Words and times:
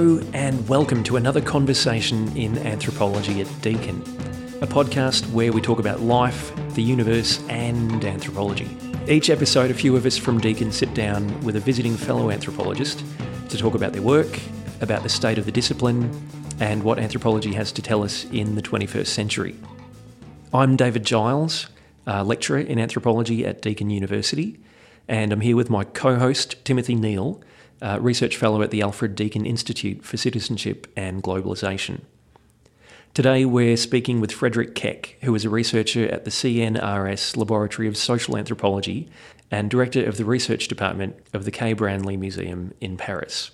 And 0.00 0.66
welcome 0.66 1.04
to 1.04 1.16
another 1.16 1.42
conversation 1.42 2.34
in 2.34 2.56
anthropology 2.56 3.42
at 3.42 3.60
Deakin, 3.60 4.00
a 4.62 4.66
podcast 4.66 5.30
where 5.30 5.52
we 5.52 5.60
talk 5.60 5.78
about 5.78 6.00
life, 6.00 6.54
the 6.74 6.82
universe, 6.82 7.38
and 7.50 8.02
anthropology. 8.02 8.74
Each 9.06 9.28
episode, 9.28 9.70
a 9.70 9.74
few 9.74 9.96
of 9.96 10.06
us 10.06 10.16
from 10.16 10.40
Deakin 10.40 10.72
sit 10.72 10.94
down 10.94 11.38
with 11.42 11.54
a 11.54 11.60
visiting 11.60 11.98
fellow 11.98 12.30
anthropologist 12.30 13.04
to 13.50 13.58
talk 13.58 13.74
about 13.74 13.92
their 13.92 14.00
work, 14.00 14.40
about 14.80 15.02
the 15.02 15.10
state 15.10 15.36
of 15.36 15.44
the 15.44 15.52
discipline, 15.52 16.10
and 16.60 16.82
what 16.82 16.98
anthropology 16.98 17.52
has 17.52 17.70
to 17.72 17.82
tell 17.82 18.02
us 18.02 18.24
in 18.32 18.54
the 18.54 18.62
21st 18.62 19.06
century. 19.06 19.54
I'm 20.54 20.76
David 20.76 21.04
Giles, 21.04 21.68
a 22.06 22.24
lecturer 22.24 22.60
in 22.60 22.78
anthropology 22.78 23.44
at 23.44 23.60
Deakin 23.60 23.90
University, 23.90 24.60
and 25.08 25.30
I'm 25.30 25.42
here 25.42 25.56
with 25.56 25.68
my 25.68 25.84
co 25.84 26.16
host, 26.16 26.64
Timothy 26.64 26.94
Neale 26.94 27.42
uh, 27.82 27.98
Research 28.00 28.36
Fellow 28.36 28.62
at 28.62 28.70
the 28.70 28.82
Alfred 28.82 29.14
Deakin 29.14 29.46
Institute 29.46 30.04
for 30.04 30.16
Citizenship 30.16 30.86
and 30.96 31.22
Globalisation. 31.22 32.00
Today 33.12 33.44
we're 33.44 33.76
speaking 33.76 34.20
with 34.20 34.30
Frederick 34.30 34.74
Keck, 34.74 35.16
who 35.22 35.34
is 35.34 35.44
a 35.44 35.50
researcher 35.50 36.06
at 36.06 36.24
the 36.24 36.30
CNRS 36.30 37.36
Laboratory 37.36 37.88
of 37.88 37.96
Social 37.96 38.36
Anthropology 38.36 39.08
and 39.50 39.68
Director 39.68 40.04
of 40.04 40.16
the 40.16 40.24
Research 40.24 40.68
Department 40.68 41.16
of 41.32 41.44
the 41.44 41.50
Quai 41.50 41.74
Branly 41.74 42.18
Museum 42.18 42.72
in 42.80 42.96
Paris. 42.96 43.50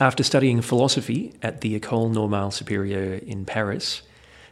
After 0.00 0.24
studying 0.24 0.60
philosophy 0.62 1.32
at 1.42 1.60
the 1.60 1.78
École 1.78 2.12
Normale 2.12 2.50
Supérieure 2.50 3.22
in 3.22 3.44
Paris, 3.44 4.02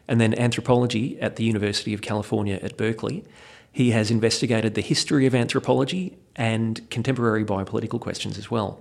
and 0.07 0.21
then 0.21 0.39
anthropology 0.39 1.21
at 1.21 1.37
the 1.37 1.45
University 1.45 1.95
of 1.95 2.03
California 2.03 2.59
at 2.63 2.77
Berkeley, 2.77 3.25
he 3.73 3.93
has 3.93 4.11
investigated 4.11 4.75
the 4.75 4.81
history 4.81 5.27
of 5.27 5.35
anthropology 5.35 6.19
and 6.37 6.89
contemporary 6.91 7.45
biopolitical 7.45 8.01
questions 8.01 8.37
as 8.39 8.51
well. 8.51 8.81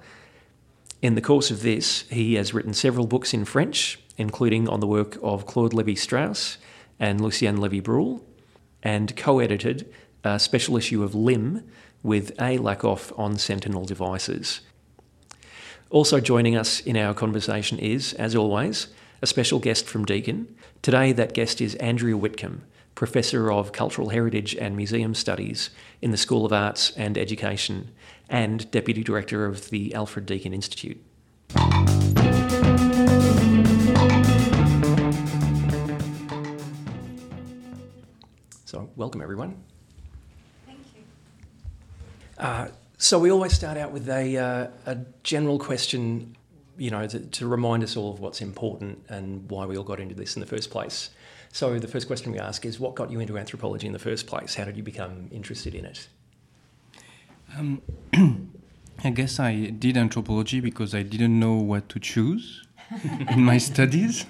In 1.01 1.15
the 1.15 1.21
course 1.21 1.51
of 1.51 1.61
this, 1.61 2.01
he 2.09 2.35
has 2.35 2.53
written 2.53 2.73
several 2.73 3.07
books 3.07 3.33
in 3.33 3.45
French, 3.45 3.99
including 4.17 4.67
on 4.67 4.79
the 4.79 4.87
work 4.87 5.17
of 5.21 5.45
Claude 5.45 5.71
Lévi 5.73 5.97
Strauss 5.97 6.57
and 6.99 7.21
Lucien 7.21 7.57
Levy 7.57 7.79
Bruhl, 7.79 8.21
and 8.83 9.15
co 9.15 9.39
edited 9.39 9.91
a 10.23 10.39
special 10.39 10.75
issue 10.75 11.03
of 11.03 11.15
Limn 11.15 11.63
with 12.03 12.31
A. 12.31 12.57
Lakoff 12.57 13.17
on 13.17 13.37
Sentinel 13.37 13.85
devices. 13.85 14.61
Also 15.89 16.19
joining 16.19 16.55
us 16.55 16.81
in 16.81 16.97
our 16.97 17.13
conversation 17.13 17.79
is, 17.79 18.13
as 18.13 18.35
always, 18.35 18.87
a 19.21 19.27
special 19.27 19.59
guest 19.59 19.85
from 19.85 20.05
Deakin. 20.05 20.53
Today, 20.81 21.11
that 21.13 21.33
guest 21.33 21.61
is 21.61 21.75
Andrea 21.75 22.15
Witcomb, 22.15 22.61
Professor 22.95 23.51
of 23.51 23.71
Cultural 23.71 24.09
Heritage 24.09 24.55
and 24.55 24.75
Museum 24.75 25.15
Studies 25.15 25.69
in 26.01 26.11
the 26.11 26.17
School 26.17 26.45
of 26.45 26.53
Arts 26.53 26.91
and 26.97 27.17
Education, 27.17 27.91
and 28.29 28.69
Deputy 28.71 29.03
Director 29.03 29.45
of 29.45 29.69
the 29.69 29.93
Alfred 29.93 30.25
Deakin 30.25 30.53
Institute. 30.53 31.01
So, 38.65 38.87
welcome 38.95 39.21
everyone. 39.21 39.63
Thank 40.67 40.79
you. 40.95 41.01
Uh, 42.37 42.67
so, 42.99 43.17
we 43.17 43.31
always 43.31 43.51
start 43.51 43.77
out 43.77 43.91
with 43.91 44.07
a, 44.09 44.37
uh, 44.37 44.67
a 44.85 44.97
general 45.23 45.57
question, 45.57 46.35
you 46.77 46.91
know, 46.91 47.07
to, 47.07 47.19
to 47.19 47.47
remind 47.47 47.81
us 47.81 47.97
all 47.97 48.13
of 48.13 48.19
what's 48.19 48.41
important 48.41 49.03
and 49.09 49.49
why 49.49 49.65
we 49.65 49.75
all 49.75 49.83
got 49.83 49.99
into 49.99 50.13
this 50.13 50.35
in 50.35 50.39
the 50.39 50.45
first 50.45 50.69
place. 50.69 51.09
So 51.51 51.79
the 51.79 51.87
first 51.87 52.07
question 52.07 52.31
we 52.31 52.39
ask 52.39 52.65
is, 52.65 52.79
what 52.79 52.95
got 52.95 53.11
you 53.11 53.19
into 53.19 53.37
anthropology 53.37 53.87
in 53.87 53.93
the 53.93 53.99
first 53.99 54.27
place? 54.27 54.55
How 54.55 54.65
did 54.65 54.77
you 54.77 54.83
become 54.83 55.29
interested 55.31 55.73
in 55.73 55.85
it? 55.85 56.07
Um, 57.57 57.81
I 59.03 59.09
guess 59.09 59.39
I 59.39 59.65
did 59.65 59.97
anthropology 59.97 60.59
because 60.59 60.93
I 60.93 61.03
didn't 61.03 61.39
know 61.39 61.55
what 61.55 61.89
to 61.89 61.99
choose 61.99 62.65
in 63.29 63.43
my 63.43 63.57
studies. 63.69 64.25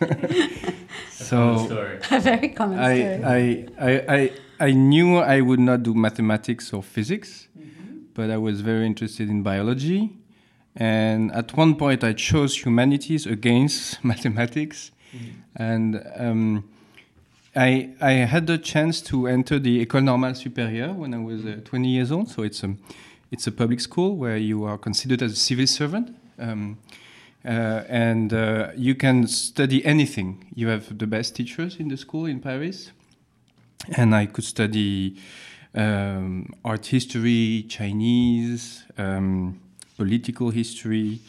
so 1.12 2.00
a 2.12 2.20
very 2.20 2.50
common 2.50 2.80
I, 2.80 2.96
story. 2.98 3.68
I, 3.78 3.90
I, 3.92 4.16
I, 4.16 4.32
I 4.60 4.72
knew 4.72 5.18
I 5.18 5.42
would 5.42 5.60
not 5.60 5.84
do 5.84 5.94
mathematics 5.94 6.72
or 6.72 6.84
physics, 6.84 7.48
mm-hmm. 7.58 8.00
but 8.14 8.30
I 8.30 8.38
was 8.38 8.62
very 8.62 8.86
interested 8.86 9.30
in 9.30 9.44
biology. 9.44 10.16
And 10.76 11.32
at 11.34 11.58
one 11.58 11.76
point, 11.76 12.04
I 12.04 12.14
chose 12.14 12.66
humanities 12.66 13.26
against 13.26 14.04
mathematics. 14.04 14.92
Mm-hmm. 15.14 15.62
And 15.62 16.04
um, 16.16 16.70
I, 17.60 17.90
I 18.00 18.12
had 18.12 18.48
the 18.48 18.58
chance 18.58 19.02
to 19.02 19.28
enter 19.28 19.60
the 19.60 19.86
École 19.86 20.06
Normale 20.06 20.32
Supérieure 20.32 20.96
when 20.96 21.14
I 21.14 21.18
was 21.18 21.46
uh, 21.46 21.60
20 21.66 21.90
years 21.90 22.10
old. 22.10 22.30
So 22.30 22.44
it's 22.44 22.64
a, 22.64 22.74
it's 23.32 23.48
a 23.48 23.52
public 23.52 23.82
school 23.82 24.16
where 24.16 24.38
you 24.38 24.64
are 24.64 24.78
considered 24.78 25.22
as 25.22 25.34
a 25.34 25.36
civil 25.36 25.68
servant. 25.68 26.16
Um, 26.40 26.78
uh, 27.44 27.84
and 27.90 28.34
uh, 28.34 28.70
you 28.78 28.96
can 28.96 29.28
study 29.28 29.84
anything. 29.84 30.46
You 30.56 30.70
have 30.70 30.98
the 30.98 31.06
best 31.06 31.36
teachers 31.36 31.76
in 31.76 31.90
the 31.90 31.98
school 31.98 32.28
in 32.28 32.40
Paris. 32.40 32.94
And 33.98 34.16
I 34.16 34.28
could 34.28 34.46
study 34.46 35.18
um, 35.76 36.54
art 36.64 36.86
history, 36.86 37.66
Chinese, 37.68 38.86
um, 38.98 39.60
political 39.98 40.50
history. 40.52 41.20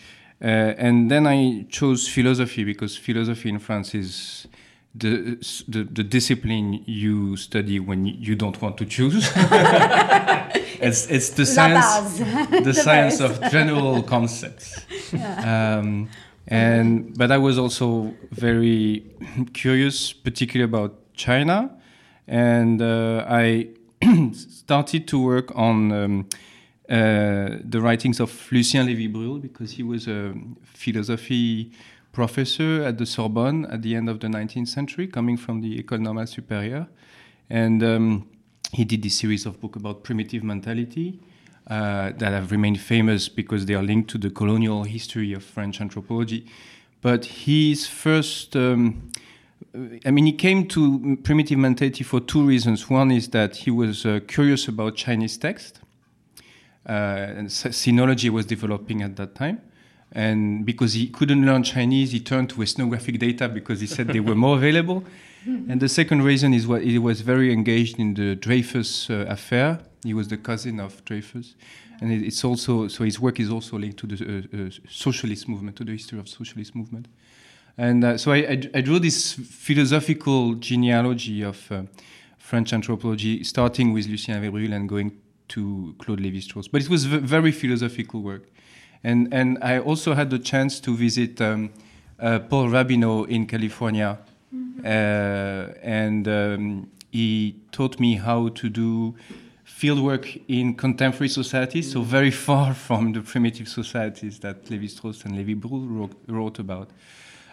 Uh, 0.40 0.74
and 0.78 1.10
then 1.10 1.26
I 1.26 1.66
chose 1.70 2.06
philosophy 2.06 2.62
because 2.62 2.96
philosophy 2.96 3.48
in 3.48 3.58
France 3.58 3.96
is 3.96 4.46
the, 4.94 5.36
the, 5.68 5.84
the 5.84 6.02
discipline 6.02 6.82
you 6.86 7.36
study 7.36 7.78
when 7.78 8.06
you 8.06 8.34
don't 8.34 8.60
want 8.60 8.76
to 8.78 8.86
choose. 8.86 9.30
it's 10.80 11.06
it's 11.06 11.30
the 11.30 11.46
science 11.46 12.18
the, 12.18 12.60
the 12.64 12.74
science 12.74 13.20
of 13.20 13.40
general 13.50 14.02
concepts. 14.02 14.84
Yeah. 15.12 15.78
Um, 15.78 16.08
and 16.48 17.16
but 17.16 17.30
I 17.30 17.38
was 17.38 17.58
also 17.58 18.14
very 18.32 19.04
curious, 19.52 20.12
particularly 20.12 20.68
about 20.68 21.14
China, 21.14 21.70
and 22.26 22.82
uh, 22.82 23.24
I 23.28 23.68
started 24.32 25.06
to 25.08 25.22
work 25.22 25.56
on. 25.56 25.92
Um, 25.92 26.28
uh, 26.90 27.58
the 27.62 27.80
writings 27.80 28.18
of 28.18 28.48
Lucien 28.50 28.84
Levy 28.84 29.06
Bruhl 29.06 29.38
because 29.38 29.70
he 29.70 29.84
was 29.84 30.08
a 30.08 30.34
philosophy 30.64 31.70
professor 32.12 32.82
at 32.82 32.98
the 32.98 33.06
Sorbonne 33.06 33.66
at 33.66 33.82
the 33.82 33.94
end 33.94 34.08
of 34.08 34.20
the 34.20 34.26
19th 34.26 34.68
century, 34.68 35.06
coming 35.06 35.36
from 35.36 35.60
the 35.60 35.82
École 35.82 36.00
Normale 36.00 36.26
Supérieure. 36.26 36.88
And 37.48 37.82
um, 37.82 38.28
he 38.72 38.84
did 38.84 39.02
this 39.02 39.18
series 39.18 39.46
of 39.46 39.60
books 39.60 39.78
about 39.78 40.04
primitive 40.04 40.42
mentality 40.42 41.20
uh, 41.66 42.12
that 42.18 42.32
have 42.32 42.50
remained 42.50 42.80
famous 42.80 43.28
because 43.28 43.66
they 43.66 43.74
are 43.74 43.82
linked 43.82 44.10
to 44.10 44.18
the 44.18 44.30
colonial 44.30 44.84
history 44.84 45.32
of 45.32 45.44
French 45.44 45.80
anthropology. 45.80 46.46
But 47.00 47.24
his 47.24 47.86
first, 47.86 48.56
um, 48.56 49.10
I 50.04 50.10
mean, 50.10 50.26
he 50.26 50.32
came 50.32 50.66
to 50.68 51.16
primitive 51.22 51.58
mentality 51.58 52.04
for 52.04 52.20
two 52.20 52.44
reasons. 52.44 52.90
One 52.90 53.10
is 53.10 53.28
that 53.28 53.56
he 53.56 53.70
was 53.70 54.04
uh, 54.04 54.20
curious 54.26 54.68
about 54.68 54.96
Chinese 54.96 55.38
text, 55.38 55.80
uh, 56.88 56.92
and 56.92 57.48
sinology 57.48 58.30
was 58.30 58.46
developing 58.46 59.02
at 59.02 59.16
that 59.16 59.34
time. 59.34 59.62
And 60.12 60.66
because 60.66 60.94
he 60.94 61.06
couldn't 61.08 61.46
learn 61.46 61.62
Chinese, 61.62 62.12
he 62.12 62.20
turned 62.20 62.50
to 62.50 62.62
ethnographic 62.62 63.18
data 63.18 63.48
because 63.48 63.80
he 63.80 63.86
said 63.86 64.08
they 64.08 64.20
were 64.20 64.34
more 64.34 64.56
available. 64.56 65.04
And 65.46 65.80
the 65.80 65.88
second 65.88 66.22
reason 66.22 66.52
is 66.52 66.66
what 66.66 66.82
he 66.82 66.98
was 66.98 67.22
very 67.22 67.52
engaged 67.52 67.98
in 67.98 68.14
the 68.14 68.36
Dreyfus 68.36 69.08
uh, 69.08 69.24
affair. 69.28 69.78
He 70.04 70.12
was 70.12 70.28
the 70.28 70.36
cousin 70.36 70.80
of 70.80 71.02
Dreyfus, 71.04 71.54
and 72.00 72.12
it's 72.12 72.44
also 72.44 72.88
so 72.88 73.04
his 73.04 73.18
work 73.18 73.40
is 73.40 73.50
also 73.50 73.78
linked 73.78 73.98
to 73.98 74.06
the 74.06 74.48
uh, 74.54 74.66
uh, 74.66 74.70
socialist 74.88 75.48
movement, 75.48 75.76
to 75.76 75.84
the 75.84 75.92
history 75.92 76.18
of 76.18 76.28
socialist 76.28 76.74
movement. 76.74 77.08
And 77.78 78.04
uh, 78.04 78.18
so 78.18 78.32
I, 78.32 78.36
I, 78.36 78.62
I, 78.74 78.80
drew 78.82 78.98
this 78.98 79.32
philosophical 79.32 80.54
genealogy 80.54 81.42
of 81.42 81.70
uh, 81.72 81.82
French 82.38 82.72
anthropology, 82.74 83.42
starting 83.44 83.92
with 83.94 84.06
Lucien 84.06 84.42
Levy 84.42 84.70
and 84.72 84.88
going 84.88 85.12
to 85.48 85.94
Claude 85.98 86.20
Lévi-Strauss. 86.20 86.68
But 86.68 86.82
it 86.82 86.90
was 86.90 87.04
very 87.04 87.52
philosophical 87.52 88.20
work. 88.20 88.42
And, 89.02 89.32
and 89.32 89.58
I 89.62 89.78
also 89.78 90.14
had 90.14 90.30
the 90.30 90.38
chance 90.38 90.80
to 90.80 90.94
visit 90.94 91.40
um, 91.40 91.70
uh, 92.18 92.38
Paul 92.40 92.68
Rabinow 92.68 93.28
in 93.28 93.46
California. 93.46 94.18
Mm-hmm. 94.54 94.80
Uh, 94.84 95.74
and 95.82 96.28
um, 96.28 96.90
he 97.10 97.56
taught 97.72 97.98
me 97.98 98.16
how 98.16 98.48
to 98.48 98.68
do 98.68 99.14
fieldwork 99.66 100.42
in 100.48 100.74
contemporary 100.74 101.28
societies, 101.28 101.88
mm-hmm. 101.90 102.00
so 102.00 102.02
very 102.02 102.30
far 102.30 102.74
from 102.86 103.12
the 103.12 103.22
primitive 103.22 103.68
societies 103.68 104.38
that 104.40 104.64
Lévi-Strauss 104.66 105.24
and 105.24 105.36
Levi 105.36 105.54
Bruhl 105.54 105.86
wrote, 105.86 106.16
wrote, 106.26 106.58
about. 106.58 106.90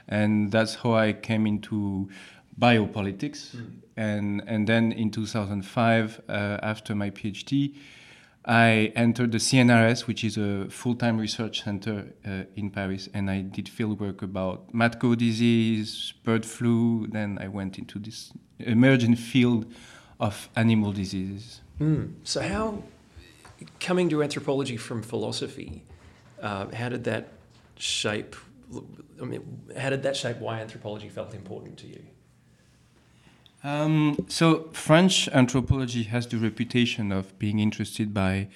And 0.08 0.52
that's 0.52 0.76
how 0.76 0.94
I 0.94 1.14
came 1.14 1.48
into 1.48 2.10
biopolitics. 2.60 3.56
Mm-hmm. 3.56 3.66
And, 3.98 4.44
and 4.48 4.68
then 4.68 4.92
in 4.92 5.12
2005, 5.12 6.22
uh, 6.28 6.32
after 6.62 6.94
my 6.96 7.10
PhD, 7.10 7.76
I 8.48 8.94
entered 8.96 9.34
the 9.34 9.40
CNRS, 9.40 10.08
which 10.08 10.24
is 10.24 10.38
a 10.38 10.70
full-time 10.70 11.18
research 11.18 11.64
center 11.64 12.14
uh, 12.26 12.44
in 12.56 12.70
Paris, 12.70 13.10
and 13.14 13.30
I 13.30 13.42
did 13.42 13.66
fieldwork 13.66 14.22
about 14.22 14.74
mad 14.74 15.02
cow 15.02 15.16
disease, 15.16 16.14
bird 16.24 16.46
flu. 16.46 17.08
Then 17.08 17.38
I 17.42 17.50
went 17.50 17.78
into 17.78 18.00
this 18.00 18.32
emerging 18.60 19.18
field 19.18 19.66
of 20.20 20.50
animal 20.56 20.94
diseases. 20.94 21.62
Mm. 21.82 22.14
So, 22.24 22.42
how 22.42 22.84
coming 23.82 24.08
to 24.10 24.24
anthropology 24.24 24.78
from 24.78 25.04
philosophy, 25.04 25.84
uh, 26.42 26.68
how 26.74 26.88
did 26.88 27.04
that 27.04 27.34
shape 27.76 28.36
I 29.22 29.26
mean, 29.26 29.62
how 29.78 29.90
did 29.90 30.04
that 30.04 30.16
shape 30.16 30.38
why 30.38 30.60
anthropology 30.60 31.10
felt 31.10 31.34
important 31.34 31.78
to 31.80 31.88
you? 31.88 32.04
Um, 33.68 34.16
so 34.30 34.70
French 34.72 35.28
anthropology 35.34 36.04
has 36.04 36.26
the 36.26 36.38
reputation 36.38 37.12
of 37.12 37.38
being 37.38 37.60
interested 37.60 38.14
by 38.14 38.48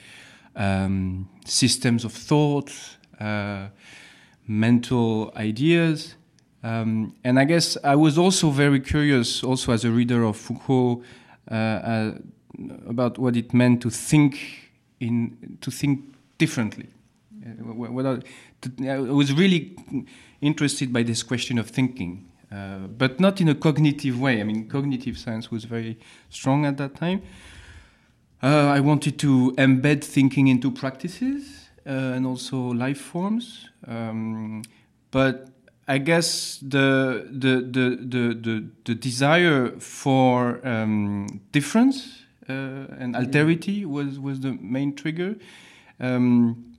um, 0.55 1.27
systems 1.43 2.05
of 2.05 2.13
thought, 2.13 2.71
uh, 3.19 3.67
mental 4.47 5.33
ideas, 5.35 6.15
um, 6.63 7.13
and 7.25 7.37
I 7.37 7.43
guess 7.43 7.75
I 7.83 7.95
was 7.95 8.17
also 8.17 8.51
very 8.51 8.79
curious, 8.79 9.43
also 9.43 9.73
as 9.73 9.83
a 9.83 9.91
reader 9.91 10.23
of 10.23 10.37
Foucault, 10.37 11.03
uh, 11.49 11.53
uh, 11.53 12.11
about 12.87 13.17
what 13.17 13.35
it 13.35 13.53
meant 13.53 13.81
to 13.81 13.89
think 13.89 14.71
in 15.01 15.57
to 15.59 15.71
think 15.71 16.05
differently. 16.37 16.87
Uh, 17.45 18.19
I 18.87 18.97
was 18.97 19.33
really 19.33 19.75
interested 20.39 20.93
by 20.93 21.03
this 21.03 21.21
question 21.21 21.59
of 21.59 21.69
thinking, 21.69 22.30
uh, 22.51 22.87
but 22.97 23.19
not 23.19 23.39
in 23.39 23.49
a 23.49 23.55
cognitive 23.55 24.19
way. 24.19 24.41
I 24.41 24.43
mean, 24.43 24.67
cognitive 24.67 25.17
science 25.17 25.49
was 25.51 25.63
very 25.63 25.97
strong 26.29 26.65
at 26.65 26.77
that 26.77 26.95
time. 26.95 27.21
Uh, 28.43 28.67
I 28.67 28.79
wanted 28.79 29.19
to 29.19 29.53
embed 29.57 30.03
thinking 30.03 30.47
into 30.47 30.71
practices 30.71 31.69
uh, 31.85 31.91
and 31.91 32.25
also 32.25 32.57
life 32.57 32.99
forms, 32.99 33.69
um, 33.87 34.63
but 35.11 35.49
I 35.87 35.97
guess 35.99 36.57
the 36.61 37.27
the 37.29 37.61
the 37.61 37.97
the 38.01 38.33
the, 38.33 38.65
the 38.85 38.95
desire 38.95 39.79
for 39.79 40.65
um, 40.67 41.41
difference 41.51 42.23
uh, 42.49 42.87
and 42.97 43.15
alterity 43.15 43.85
was 43.85 44.19
was 44.19 44.39
the 44.39 44.53
main 44.53 44.95
trigger, 44.95 45.35
um, 45.99 46.70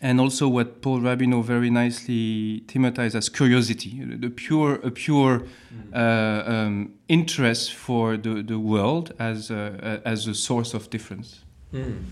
and 0.00 0.20
also 0.20 0.48
what 0.48 0.82
Paul 0.82 1.00
Rabinow 1.00 1.44
very 1.44 1.70
nicely 1.70 2.62
thematized 2.66 3.14
as 3.14 3.28
curiosity, 3.28 4.04
the 4.04 4.30
pure 4.30 4.74
a 4.76 4.90
pure 4.90 5.40
mm. 5.40 5.94
uh, 5.94 6.50
um, 6.50 6.94
interest 7.08 7.74
for 7.74 8.16
the 8.16 8.42
the 8.42 8.58
world 8.58 9.12
as 9.18 9.50
a, 9.50 10.00
as 10.04 10.26
a 10.26 10.34
source 10.34 10.74
of 10.74 10.90
difference. 10.90 11.40
Mm. 11.72 12.04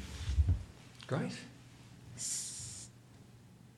Great. 1.07 1.33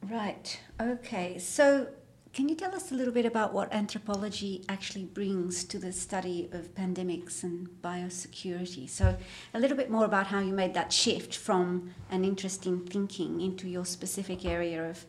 Right. 0.03 0.61
Okay. 0.81 1.38
So 1.38 1.87
can 2.32 2.49
you 2.49 2.55
tell 2.55 2.75
us 2.75 2.90
a 2.90 2.94
little 2.94 3.12
bit 3.12 3.26
about 3.26 3.52
what 3.52 3.70
anthropology 3.73 4.64
actually 4.67 5.05
brings 5.05 5.64
to 5.64 5.79
the 5.79 5.93
study 5.93 6.49
of 6.52 6.75
pandemics 6.75 7.43
and 7.43 7.69
biosecurity? 7.82 8.88
So, 8.88 9.17
a 9.52 9.61
little 9.61 9.76
bit 9.76 9.90
more 9.90 10.06
about 10.06 10.29
how 10.29 10.40
you 10.40 10.55
made 10.55 10.73
that 10.73 10.93
shift 10.93 11.37
from 11.37 11.94
an 12.11 12.25
interest 12.25 12.67
in 12.67 12.87
thinking 12.87 13.43
into 13.43 13.69
your 13.69 13.84
specific 13.84 14.46
area 14.46 14.88
of 14.88 15.05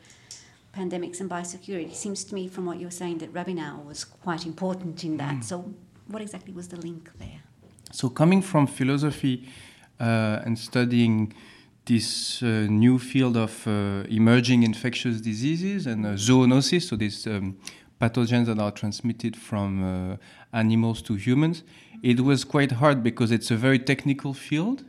pandemics 0.75 1.21
and 1.21 1.29
biosecurity. 1.29 1.91
It 1.91 1.95
seems 1.95 2.25
to 2.25 2.35
me, 2.35 2.49
from 2.49 2.65
what 2.65 2.77
you 2.77 2.87
were 2.87 2.91
saying, 2.91 3.19
that 3.19 3.33
Rabinow 3.33 3.85
was 3.85 4.03
quite 4.03 4.45
important 4.45 5.03
in 5.05 5.15
that. 5.17 5.35
Mm. 5.35 5.43
So, 5.45 5.73
what 6.07 6.21
exactly 6.21 6.53
was 6.53 6.67
the 6.67 6.77
link 6.77 7.09
there? 7.19 7.41
So, 7.93 8.09
coming 8.09 8.41
from 8.41 8.67
philosophy 8.67 9.47
uh, 9.97 10.41
and 10.43 10.59
studying 10.59 11.33
this 11.85 12.41
uh, 12.41 12.67
new 12.69 12.97
field 12.97 13.35
of 13.35 13.67
uh, 13.67 14.03
emerging 14.09 14.63
infectious 14.63 15.19
diseases 15.19 15.85
and 15.85 16.05
uh, 16.05 16.09
zoonosis, 16.11 16.83
so 16.89 16.95
these 16.95 17.27
um, 17.27 17.57
pathogens 17.99 18.45
that 18.45 18.59
are 18.59 18.71
transmitted 18.71 19.35
from 19.35 19.83
uh, 19.83 20.17
animals 20.53 21.01
to 21.01 21.15
humans. 21.15 21.63
It 22.01 22.21
was 22.21 22.43
quite 22.43 22.71
hard 22.71 23.03
because 23.03 23.31
it's 23.31 23.51
a 23.51 23.55
very 23.55 23.79
technical 23.79 24.33
field. 24.33 24.83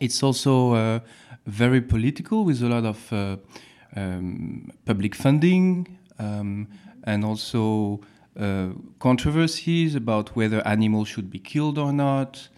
It's 0.00 0.22
also 0.22 0.74
uh, 0.74 1.00
very 1.46 1.80
political 1.80 2.44
with 2.44 2.62
a 2.62 2.68
lot 2.68 2.84
of 2.84 3.12
uh, 3.12 3.36
um, 3.94 4.70
public 4.84 5.14
funding 5.14 5.98
um, 6.18 6.68
and 7.04 7.24
also 7.24 8.00
controversies 8.98 9.94
about 9.94 10.34
whether 10.34 10.66
animals 10.66 11.06
should 11.06 11.30
be 11.30 11.38
killed 11.38 11.76
or 11.76 11.92
not. 11.92 12.48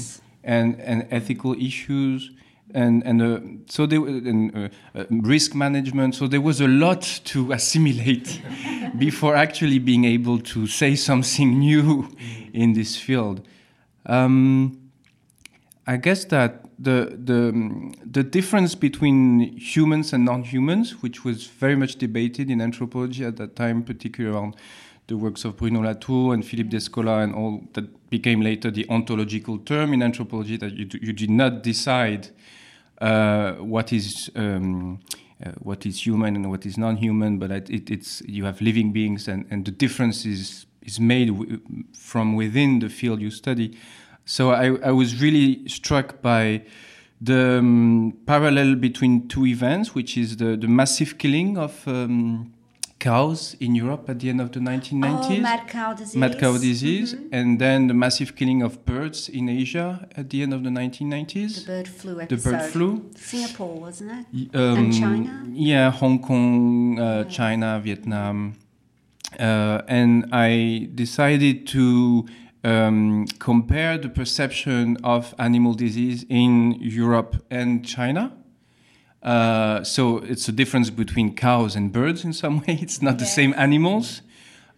So 0.00 0.23
and, 0.44 0.80
and 0.80 1.06
ethical 1.10 1.54
issues 1.54 2.30
and 2.74 3.06
and 3.06 3.22
uh, 3.22 3.40
so 3.66 3.86
there 3.86 4.04
and, 4.04 4.54
uh, 4.56 4.68
uh, 4.98 5.04
risk 5.08 5.54
management. 5.54 6.14
So 6.14 6.26
there 6.26 6.40
was 6.40 6.60
a 6.60 6.66
lot 6.68 7.02
to 7.26 7.52
assimilate 7.58 8.42
before 8.98 9.36
actually 9.36 9.78
being 9.78 10.04
able 10.04 10.40
to 10.40 10.66
say 10.66 10.96
something 10.96 11.58
new 11.58 12.08
in 12.52 12.72
this 12.72 12.96
field. 12.96 13.46
Um, 14.06 14.90
I 15.86 15.96
guess 15.96 16.24
that 16.26 16.64
the 16.78 17.16
the 17.22 17.92
the 18.04 18.22
difference 18.22 18.74
between 18.74 19.56
humans 19.56 20.12
and 20.12 20.24
non-humans, 20.24 21.02
which 21.02 21.24
was 21.24 21.46
very 21.46 21.76
much 21.76 21.96
debated 21.96 22.50
in 22.50 22.60
anthropology 22.60 23.24
at 23.24 23.36
that 23.36 23.54
time, 23.54 23.82
particularly 23.82 24.36
around 24.36 24.56
the 25.06 25.16
works 25.16 25.44
of 25.44 25.56
Bruno 25.56 25.82
Latour 25.82 26.34
and 26.34 26.44
Philippe 26.44 26.70
Descola 26.70 27.22
and 27.22 27.34
all 27.34 27.62
that 27.74 28.08
became 28.10 28.40
later 28.40 28.70
the 28.70 28.86
ontological 28.88 29.58
turn 29.58 29.92
in 29.92 30.02
anthropology 30.02 30.56
that 30.56 30.72
you, 30.72 30.88
you 31.00 31.12
did 31.12 31.30
not 31.30 31.62
decide 31.62 32.28
uh, 33.00 33.52
what 33.54 33.92
is 33.92 34.30
um, 34.34 35.00
uh, 35.44 35.50
what 35.58 35.84
is 35.84 36.06
human 36.06 36.36
and 36.36 36.48
what 36.48 36.64
is 36.64 36.78
non-human, 36.78 37.38
but 37.38 37.50
it, 37.50 37.90
it's 37.90 38.22
you 38.22 38.44
have 38.44 38.60
living 38.60 38.92
beings 38.92 39.28
and, 39.28 39.44
and 39.50 39.64
the 39.64 39.70
difference 39.70 40.24
is, 40.24 40.64
is 40.82 41.00
made 41.00 41.60
from 41.92 42.34
within 42.34 42.78
the 42.78 42.88
field 42.88 43.20
you 43.20 43.30
study. 43.30 43.76
So 44.24 44.52
I, 44.52 44.76
I 44.76 44.90
was 44.92 45.20
really 45.20 45.68
struck 45.68 46.22
by 46.22 46.62
the 47.20 47.58
um, 47.58 48.16
parallel 48.26 48.76
between 48.76 49.28
two 49.28 49.44
events, 49.44 49.94
which 49.94 50.16
is 50.16 50.36
the, 50.36 50.56
the 50.56 50.68
massive 50.68 51.18
killing 51.18 51.58
of 51.58 51.86
um, 51.86 52.53
cows 53.04 53.54
in 53.60 53.74
Europe 53.74 54.04
at 54.08 54.16
the 54.20 54.28
end 54.32 54.40
of 54.40 54.50
the 54.52 54.60
1990s. 54.60 55.38
Oh, 55.38 55.42
mad 55.42 55.68
cow 55.68 55.92
disease. 55.92 56.16
Mad 56.16 56.38
cow 56.40 56.52
disease. 56.68 57.14
Mm-hmm. 57.14 57.38
And 57.38 57.48
then 57.64 57.78
the 57.90 57.94
massive 58.04 58.30
killing 58.38 58.62
of 58.62 58.72
birds 58.86 59.28
in 59.28 59.44
Asia 59.62 60.08
at 60.16 60.30
the 60.30 60.42
end 60.44 60.52
of 60.54 60.60
the 60.66 60.70
1990s. 60.70 61.52
The 61.60 61.66
bird 61.72 61.88
flu 61.88 62.12
episode. 62.20 62.36
The 62.36 62.50
bird 62.50 62.70
flu. 62.72 63.10
Singapore, 63.16 63.76
wasn't 63.86 64.10
it? 64.18 64.56
Um, 64.56 64.78
and 64.78 64.94
China? 65.02 65.32
Yeah, 65.52 65.90
Hong 65.90 66.18
Kong, 66.28 66.98
uh, 66.98 67.04
yeah. 67.04 67.24
China, 67.38 67.68
Vietnam. 67.84 68.36
Uh, 69.38 69.82
and 70.00 70.26
I 70.32 70.88
decided 70.94 71.66
to 71.76 72.26
um, 72.72 73.26
compare 73.38 73.98
the 73.98 74.08
perception 74.08 74.96
of 75.04 75.34
animal 75.38 75.74
disease 75.74 76.24
in 76.30 76.72
Europe 76.80 77.32
and 77.50 77.84
China 77.84 78.32
uh, 79.24 79.82
so 79.82 80.18
it's 80.18 80.48
a 80.48 80.52
difference 80.52 80.90
between 80.90 81.34
cows 81.34 81.74
and 81.76 81.90
birds 81.90 82.24
in 82.24 82.32
some 82.32 82.58
way. 82.66 82.78
It's 82.80 83.00
not 83.00 83.18
the 83.18 83.24
same 83.24 83.54
animals. 83.56 84.20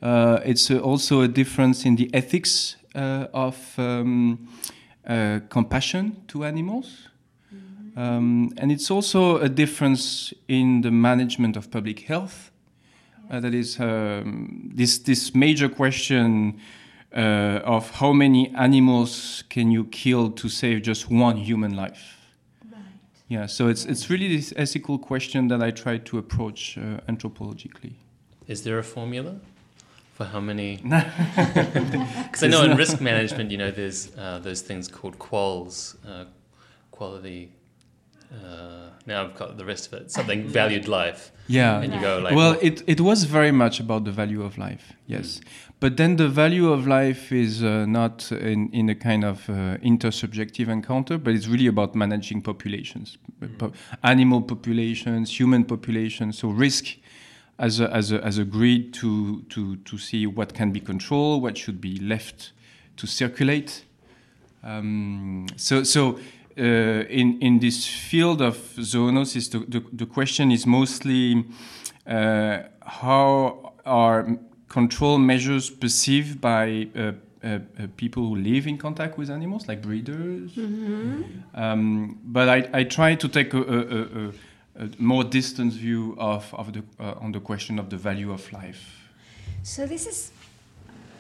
Uh, 0.01 0.41
it's 0.45 0.71
uh, 0.71 0.79
also 0.79 1.23
a 1.23 1.29
difference 1.29 1.85
in 1.85 1.97
the 1.97 2.09
ethics 2.15 2.77
uh, 2.95 3.27
of 3.33 3.57
um, 3.77 4.49
uh, 5.07 5.41
compassion 5.49 6.23
to 6.29 6.45
animals. 6.45 7.09
Mm-hmm. 7.53 7.99
Um, 7.99 8.53
and 8.59 8.71
it's 8.71 8.91
also 8.91 9.39
a 9.39 9.49
difference 9.49 10.33
in 10.47 10.83
the 10.83 10.93
management 10.93 11.57
of 11.57 11.71
public 11.71 12.01
health. 12.01 12.53
that 13.29 13.55
is 13.55 13.81
um, 13.81 14.71
this, 14.73 14.99
this 14.99 15.35
major 15.35 15.69
question 15.69 16.61
of 17.13 17.91
how 17.91 18.13
many 18.13 18.55
animals 18.55 19.43
can 19.49 19.73
you 19.73 19.87
kill 19.87 20.31
to 20.31 20.49
save 20.49 20.83
just 20.83 21.11
one 21.11 21.37
human 21.37 21.75
life. 21.75 22.16
Yeah, 23.29 23.47
so 23.47 23.69
it's 23.69 23.85
it's 23.85 24.09
really 24.09 24.37
this 24.37 24.53
ethical 24.57 24.99
question 24.99 25.49
that 25.49 25.61
I 25.61 25.73
try 25.73 25.99
to 25.99 26.19
approach 26.19 26.79
uh, 26.79 27.01
anthropologically. 27.09 27.95
Is 28.47 28.63
there 28.63 28.79
a 28.79 28.85
formula 28.85 29.41
for 30.15 30.27
how 30.27 30.41
many? 30.41 30.81
Because 30.85 32.45
I 32.45 32.49
know 32.49 32.63
in 32.63 32.77
risk 32.77 33.01
management, 33.01 33.51
you 33.51 33.59
know, 33.59 33.71
there's 33.73 34.17
uh, 34.17 34.39
those 34.39 34.61
things 34.61 34.89
called 34.89 35.19
QALYs, 35.19 35.97
uh, 36.07 36.25
quality. 36.93 37.51
Uh, 38.33 38.91
now 39.07 39.25
I've 39.25 39.35
got 39.37 39.57
the 39.57 39.65
rest 39.65 39.87
of 39.87 39.93
it. 39.95 40.11
Something 40.11 40.49
valued 40.61 40.89
life. 40.89 41.33
Yeah. 41.47 41.81
And 41.81 41.95
you 41.95 42.01
go 42.01 42.19
like. 42.19 42.35
Well, 42.35 42.59
it 42.61 42.83
it 42.87 43.01
was 43.01 43.25
very 43.25 43.53
much 43.53 43.81
about 43.81 44.05
the 44.05 44.13
value 44.13 44.43
of 44.43 44.59
life. 44.59 44.93
Yes. 45.07 45.39
Mm. 45.39 45.45
But 45.79 45.97
then 45.99 46.17
the 46.17 46.29
value 46.29 46.73
of 46.73 46.87
life 46.87 47.31
is 47.31 47.63
uh, 47.63 47.85
not 47.85 48.33
in, 48.33 48.71
in 48.73 48.89
a 48.89 48.95
kind 48.95 49.25
of 49.25 49.49
uh, 49.51 49.77
intersubjective 49.85 50.69
encounter, 50.69 51.19
but 51.19 51.35
it's 51.35 51.49
really 51.49 51.67
about 51.67 51.95
managing 51.95 52.41
populations, 52.41 53.19
mm. 53.41 53.59
po- 53.59 53.73
animal 54.03 54.41
populations, 54.41 55.39
human 55.39 55.65
populations. 55.65 56.39
So 56.39 56.49
risk 56.49 56.97
as 57.59 57.79
a, 57.81 57.95
as 57.95 58.11
a, 58.11 58.25
as 58.25 58.39
a 58.39 58.45
grid 58.45 58.95
to, 58.95 59.43
to, 59.51 59.77
to 59.77 59.99
see 59.99 60.27
what 60.27 60.55
can 60.55 60.73
be 60.73 60.81
controlled, 60.81 61.43
what 61.43 61.59
should 61.59 61.79
be 61.79 61.99
left 61.99 62.53
to 62.97 63.07
circulate. 63.07 63.85
Um, 64.65 65.47
so 65.57 65.85
so 65.85 66.19
in, 66.57 67.39
in 67.41 67.59
this 67.59 67.87
field 67.87 68.41
of 68.41 68.57
zoonosis, 68.77 69.51
the, 69.51 69.59
the, 69.59 69.85
the 69.93 70.07
question 70.07 70.51
is 70.51 70.67
mostly 70.67 71.45
uh, 72.07 72.63
how 72.83 73.75
are 73.85 74.39
control 74.69 75.19
measures 75.19 75.71
perceived 75.71 76.41
by 76.41 76.89
uh, 76.97 77.13
uh, 77.43 77.59
uh, 77.79 77.87
people 77.97 78.27
who 78.27 78.37
live 78.37 78.67
in 78.67 78.79
contact 78.79 79.17
with 79.19 79.31
animals, 79.31 79.69
like 79.69 79.83
breeders. 79.83 80.53
Mm-hmm. 80.53 81.23
Um, 81.55 82.19
but 82.25 82.49
I, 82.49 82.69
I, 82.73 82.85
try 82.85 83.15
to 83.15 83.29
take 83.29 83.55
a, 83.55 83.63
a, 83.63 83.81
a, 83.81 84.33
a 84.85 84.89
more 84.99 85.23
distant 85.23 85.73
view 85.73 86.17
of, 86.19 86.53
of 86.55 86.73
the, 86.73 86.83
uh, 86.99 87.15
on 87.21 87.33
the 87.33 87.41
question 87.41 87.79
of 87.79 87.89
the 87.89 87.97
value 87.97 88.33
of 88.33 88.53
life. 88.53 89.11
So 89.63 89.87
this 89.87 90.07
is, 90.07 90.33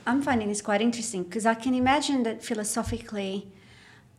I'm 0.06 0.22
finding 0.22 0.48
this 0.48 0.62
quite 0.62 0.80
interesting 0.80 1.24
because 1.24 1.46
I 1.46 1.54
can 1.54 1.74
imagine 1.74 2.22
that 2.24 2.42
philosophically, 2.42 3.46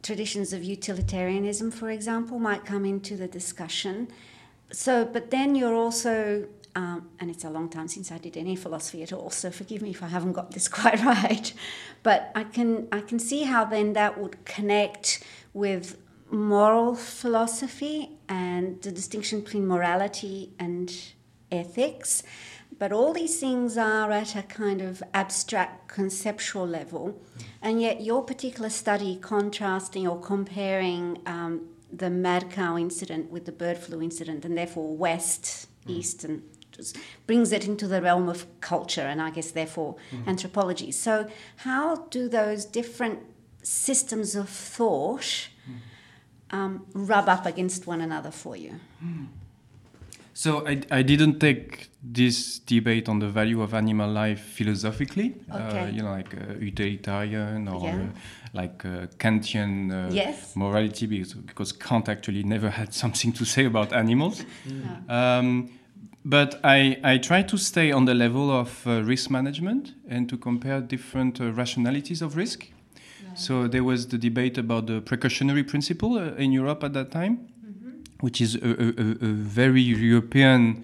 traditions 0.04 0.54
of 0.54 0.64
utilitarianism, 0.64 1.72
for 1.72 1.90
example, 1.90 2.40
might 2.40 2.66
come 2.66 2.86
into 2.86 3.16
the 3.16 3.28
discussion. 3.28 4.08
So, 4.72 5.06
but 5.06 5.32
then 5.32 5.56
you're 5.56 5.76
also, 5.76 6.48
um, 6.76 7.10
and 7.20 7.30
it's 7.30 7.44
a 7.44 7.50
long 7.50 7.70
time 7.70 7.88
since 7.88 8.12
I 8.12 8.18
did 8.18 8.38
any 8.38 8.56
philosophy 8.56 9.04
at 9.04 9.14
all, 9.14 9.30
so 9.30 9.50
forgive 9.52 9.82
me 9.82 9.92
if 9.92 10.04
I 10.04 10.08
haven't 10.08 10.34
got 10.34 10.52
this 10.52 10.68
quite 10.80 11.04
right. 11.04 11.54
But 12.04 12.32
I 12.36 12.44
can 12.44 12.88
I 12.92 13.02
can 13.02 13.20
see 13.20 13.44
how 13.44 13.66
then 13.66 13.94
that 13.94 14.20
would 14.20 14.44
connect 14.46 15.24
with 15.54 15.98
moral 16.30 16.96
philosophy 16.96 18.12
and 18.28 18.82
the 18.82 18.92
distinction 18.92 19.42
between 19.42 19.66
morality 19.66 20.52
and 20.60 20.94
ethics. 21.52 22.24
But 22.80 22.92
all 22.92 23.14
these 23.14 23.40
things 23.40 23.78
are 23.78 24.12
at 24.12 24.36
a 24.36 24.44
kind 24.44 24.82
of 24.82 25.02
abstract 25.14 25.88
conceptual 25.88 26.68
level, 26.68 27.20
and 27.62 27.82
yet 27.82 28.02
your 28.02 28.22
particular 28.24 28.70
study 28.70 29.18
contrasting 29.20 30.08
or 30.08 30.20
comparing 30.20 31.20
um, 31.26 31.70
the 31.92 32.10
mad 32.10 32.52
cow 32.52 32.78
incident 32.78 33.32
with 33.32 33.46
the 33.46 33.52
bird 33.52 33.78
flu 33.78 34.02
incident, 34.02 34.46
and 34.46 34.58
therefore 34.58 34.96
West, 34.96 35.68
East, 35.88 36.24
and 36.24 36.44
just 36.72 36.98
brings 37.26 37.52
it 37.52 37.66
into 37.66 37.88
the 37.88 38.02
realm 38.02 38.30
of 38.30 38.46
culture 38.62 39.02
and 39.02 39.22
I 39.22 39.32
guess 39.32 39.52
therefore 39.52 39.96
mm. 40.12 40.28
anthropology. 40.28 40.92
So, 40.92 41.28
how 41.58 41.96
do 42.12 42.30
those 42.30 42.66
different 42.66 43.20
systems 43.64 44.36
of 44.36 44.48
thought 44.50 45.50
um, 46.52 46.86
rub 46.94 47.28
up 47.28 47.46
against 47.46 47.88
one 47.88 48.02
another 48.02 48.32
for 48.32 48.56
you? 48.56 48.80
So 50.38 50.68
I, 50.68 50.80
I 50.92 51.02
didn't 51.02 51.40
take 51.40 51.90
this 52.04 52.60
debate 52.60 53.10
on 53.10 53.18
the 53.18 53.28
value 53.28 53.64
of 53.64 53.74
animal 53.74 54.08
life 54.08 54.40
philosophically, 54.40 55.34
uh, 55.52 55.58
okay. 55.58 55.80
uh, 55.80 55.88
you 55.88 56.04
know, 56.04 56.12
like 56.12 56.32
uh, 56.32 56.54
utilitarian 56.60 57.68
or 57.68 57.82
yeah. 57.84 57.96
uh, 57.96 58.06
like 58.54 58.86
uh, 58.86 59.08
Kantian 59.18 59.92
uh, 59.92 60.14
yes. 60.14 60.56
morality, 60.56 61.08
because, 61.08 61.34
because 61.34 61.72
Kant 61.72 62.08
actually 62.08 62.44
never 62.44 62.70
had 62.70 62.94
something 63.04 63.34
to 63.34 63.46
say 63.46 63.66
about 63.66 63.94
animals. 63.94 64.46
Mm. 64.68 65.10
Um, 65.10 65.72
but 66.24 66.60
I, 66.64 67.00
I 67.04 67.18
try 67.18 67.42
to 67.42 67.58
stay 67.58 67.92
on 67.92 68.06
the 68.06 68.14
level 68.14 68.52
of 68.52 68.86
risk 68.86 69.32
management 69.32 69.96
and 70.08 70.30
to 70.30 70.38
compare 70.38 70.82
different 70.82 71.40
rationalities 71.40 72.22
of 72.22 72.38
risk. 72.38 72.68
So 73.38 73.68
there 73.68 73.84
was 73.84 74.08
the 74.08 74.18
debate 74.18 74.58
about 74.58 74.88
the 74.88 75.00
precautionary 75.00 75.64
principle 75.64 76.18
uh, 76.18 76.34
in 76.38 76.52
Europe 76.52 76.84
at 76.84 76.94
that 76.94 77.12
time. 77.12 77.48
Which 78.20 78.42
is 78.42 78.56
a, 78.56 78.60
a, 78.60 79.28
a, 79.30 79.34
very 79.34 79.82
European 79.82 80.84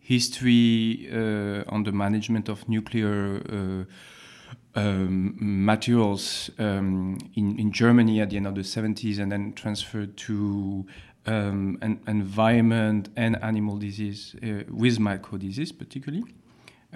history 0.00 1.08
uh, 1.12 1.64
on 1.68 1.84
the 1.84 1.92
management 1.92 2.48
of 2.48 2.68
nuclear 2.68 3.40
uh, 3.48 3.84
um, 4.74 5.36
materials 5.38 6.50
um, 6.58 7.18
in, 7.34 7.58
in 7.58 7.72
Germany 7.72 8.20
at 8.20 8.30
the 8.30 8.36
end 8.36 8.46
of 8.46 8.54
the 8.54 8.62
70s 8.62 9.18
and 9.18 9.30
then 9.30 9.52
transferred 9.52 10.16
to 10.16 10.86
um, 11.26 11.78
an 11.80 12.00
environment 12.06 13.08
and 13.16 13.42
animal 13.42 13.78
disease 13.78 14.34
uh, 14.42 14.64
with 14.68 14.98
micro 14.98 15.38
disease 15.38 15.72
particularly. 15.72 16.24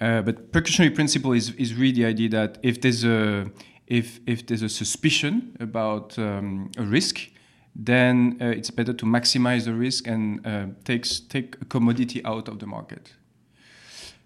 Uh, 0.00 0.22
but 0.22 0.52
precautionary 0.52 0.94
principle 0.94 1.32
is, 1.32 1.50
is 1.52 1.74
really 1.74 1.92
the 1.92 2.04
idea 2.04 2.28
that 2.28 2.58
if 2.62 2.80
there's 2.80 3.04
a 3.04 3.50
if, 3.88 4.20
if 4.26 4.46
there's 4.46 4.62
a 4.62 4.68
suspicion 4.68 5.56
about 5.60 6.18
um, 6.18 6.70
a 6.76 6.82
risk, 6.82 7.30
then 7.78 8.36
uh, 8.40 8.46
it's 8.46 8.70
better 8.70 8.92
to 8.92 9.06
maximize 9.06 9.64
the 9.64 9.72
risk 9.72 10.08
and 10.08 10.44
uh, 10.44 10.66
takes, 10.84 11.20
take 11.20 11.56
a 11.62 11.64
commodity 11.64 12.24
out 12.24 12.48
of 12.48 12.58
the 12.58 12.66
market. 12.66 13.12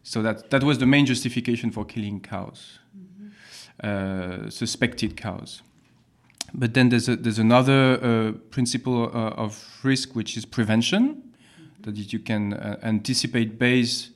So 0.03 0.23
that, 0.23 0.51
that 0.51 0.65
was 0.65 0.79
the 0.79 0.87
main 0.87 1.05
justification 1.05 1.71
for 1.71 1.85
killing 1.85 2.21
cows, 2.21 2.79
mm-hmm. 2.97 4.47
uh, 4.47 4.51
suspected 4.51 5.19
cows. 5.19 5.63
But 6.55 6.73
then 6.73 6.89
there's, 6.89 7.09
a, 7.09 7.17
there's 7.17 7.39
another 7.39 7.99
uh, 8.03 8.33
principle 8.51 9.05
uh, 9.05 9.31
of 9.31 9.81
risk, 9.83 10.15
which 10.15 10.37
is 10.37 10.47
prevention, 10.47 11.17
mm-hmm. 11.61 11.83
that 11.83 12.13
you 12.13 12.19
can 12.19 12.55
uh, 12.55 12.79
anticipate 12.83 13.59
based 13.59 14.11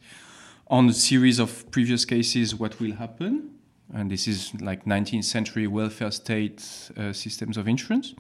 on 0.69 0.88
a 0.88 0.95
series 0.95 1.38
of 1.38 1.71
previous 1.71 2.07
cases 2.07 2.55
what 2.55 2.81
will 2.81 2.95
happen 2.95 3.50
and 3.95 4.11
this 4.11 4.26
is 4.26 4.52
like 4.61 4.85
19th 4.85 5.25
century 5.25 5.66
welfare 5.66 6.11
state 6.11 6.90
uh, 6.97 7.12
systems 7.12 7.57
of 7.57 7.69
insurance. 7.69 8.14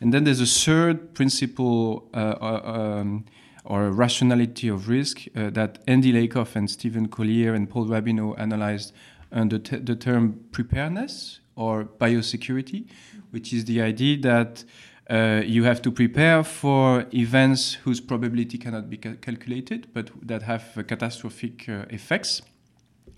And 0.00 0.12
then 0.12 0.24
there's 0.24 0.40
a 0.40 0.46
third 0.46 1.14
principle 1.14 2.08
uh, 2.12 2.34
uh 2.40 3.00
um, 3.00 3.24
or 3.64 3.90
rationality 3.90 4.68
of 4.68 4.88
risk 4.88 5.24
uh, 5.34 5.50
that 5.50 5.78
Andy 5.88 6.12
Lakoff 6.12 6.54
and 6.54 6.70
Stephen 6.70 7.08
Collier 7.08 7.52
and 7.52 7.68
Paul 7.68 7.86
Rabinow 7.86 8.38
analyzed 8.38 8.92
under 9.32 9.58
the 9.58 9.96
term 9.96 10.44
preparedness 10.52 11.40
or 11.56 11.84
biosecurity, 11.84 12.86
which 13.30 13.52
is 13.52 13.64
the 13.64 13.82
idea 13.82 14.18
that 14.18 14.64
uh, 15.10 15.42
you 15.44 15.64
have 15.64 15.82
to 15.82 15.90
prepare 15.90 16.44
for 16.44 17.06
events 17.12 17.74
whose 17.74 18.00
probability 18.00 18.58
cannot 18.58 18.88
be 18.88 18.96
ca- 18.96 19.16
calculated, 19.20 19.88
but 19.92 20.10
that 20.22 20.42
have 20.42 20.84
catastrophic 20.86 21.68
uh, 21.68 21.84
effects. 21.90 22.42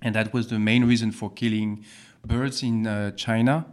And 0.00 0.14
that 0.14 0.32
was 0.32 0.48
the 0.48 0.58
main 0.58 0.84
reason 0.84 1.12
for 1.12 1.30
killing 1.30 1.84
birds 2.24 2.62
in 2.62 2.86
uh, 2.86 3.10
China 3.12 3.66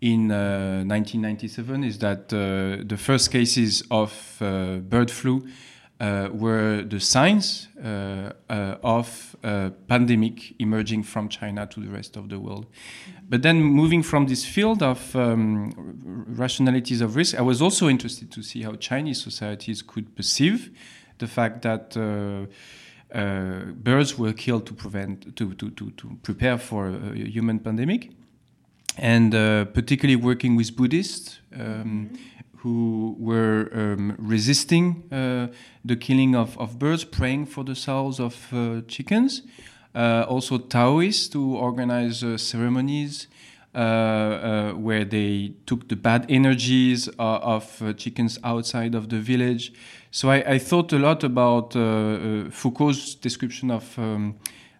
in 0.00 0.30
uh, 0.30 0.84
1997 0.86 1.84
is 1.84 1.98
that 1.98 2.32
uh, 2.32 2.82
the 2.86 2.96
first 2.96 3.30
cases 3.32 3.82
of 3.90 4.36
uh, 4.40 4.76
bird 4.76 5.10
flu 5.10 5.46
uh, 6.00 6.28
were 6.32 6.82
the 6.82 7.00
signs 7.00 7.66
uh, 7.84 8.30
of 8.48 9.34
a 9.42 9.72
pandemic 9.88 10.54
emerging 10.60 11.02
from 11.02 11.28
China 11.28 11.66
to 11.66 11.80
the 11.80 11.88
rest 11.88 12.16
of 12.16 12.28
the 12.28 12.38
world. 12.38 12.66
But 13.28 13.42
then 13.42 13.60
moving 13.60 14.04
from 14.04 14.26
this 14.26 14.44
field 14.44 14.80
of 14.80 15.16
um, 15.16 15.72
rationalities 16.28 17.00
of 17.00 17.16
risk, 17.16 17.36
I 17.36 17.42
was 17.42 17.60
also 17.60 17.88
interested 17.88 18.30
to 18.30 18.42
see 18.44 18.62
how 18.62 18.76
Chinese 18.76 19.20
societies 19.20 19.82
could 19.82 20.14
perceive 20.14 20.70
the 21.18 21.26
fact 21.26 21.62
that 21.62 21.96
uh, 21.96 23.72
birds 23.74 24.16
were 24.16 24.32
killed 24.32 24.66
to 24.66 24.74
prevent 24.74 25.34
to, 25.34 25.52
to, 25.54 25.70
to, 25.70 25.90
to 25.90 26.18
prepare 26.22 26.58
for 26.58 26.86
a 26.86 27.16
human 27.16 27.58
pandemic 27.58 28.12
and 28.98 29.34
uh, 29.34 29.64
particularly 29.66 30.16
working 30.16 30.56
with 30.56 30.76
buddhists 30.76 31.38
um, 31.54 31.60
mm-hmm. 31.60 32.16
who 32.58 33.16
were 33.18 33.70
um, 33.72 34.14
resisting 34.18 35.04
uh, 35.12 35.46
the 35.84 35.96
killing 35.96 36.34
of, 36.34 36.58
of 36.58 36.78
birds 36.78 37.04
praying 37.04 37.46
for 37.46 37.64
the 37.64 37.74
souls 37.74 38.20
of 38.20 38.52
uh, 38.52 38.80
chickens 38.88 39.42
uh, 39.94 40.24
also 40.28 40.58
taoists 40.58 41.32
who 41.32 41.56
organize 41.56 42.22
uh, 42.22 42.36
ceremonies 42.36 43.28
where 43.72 45.04
they 45.04 45.52
took 45.66 45.88
the 45.88 45.94
bad 45.94 46.26
energies 46.28 47.08
of 47.18 47.82
chickens 47.96 48.38
outside 48.42 48.94
of 48.94 49.08
the 49.08 49.18
village 49.18 49.72
so 50.10 50.30
I, 50.30 50.54
I, 50.54 50.58
thought 50.58 50.92
a 50.92 50.98
lot 50.98 51.22
about 51.22 51.76
uh, 51.76 51.80
uh, 51.80 52.50
Foucault's 52.50 53.14
description 53.14 53.70
of 53.70 53.98
um, 53.98 54.36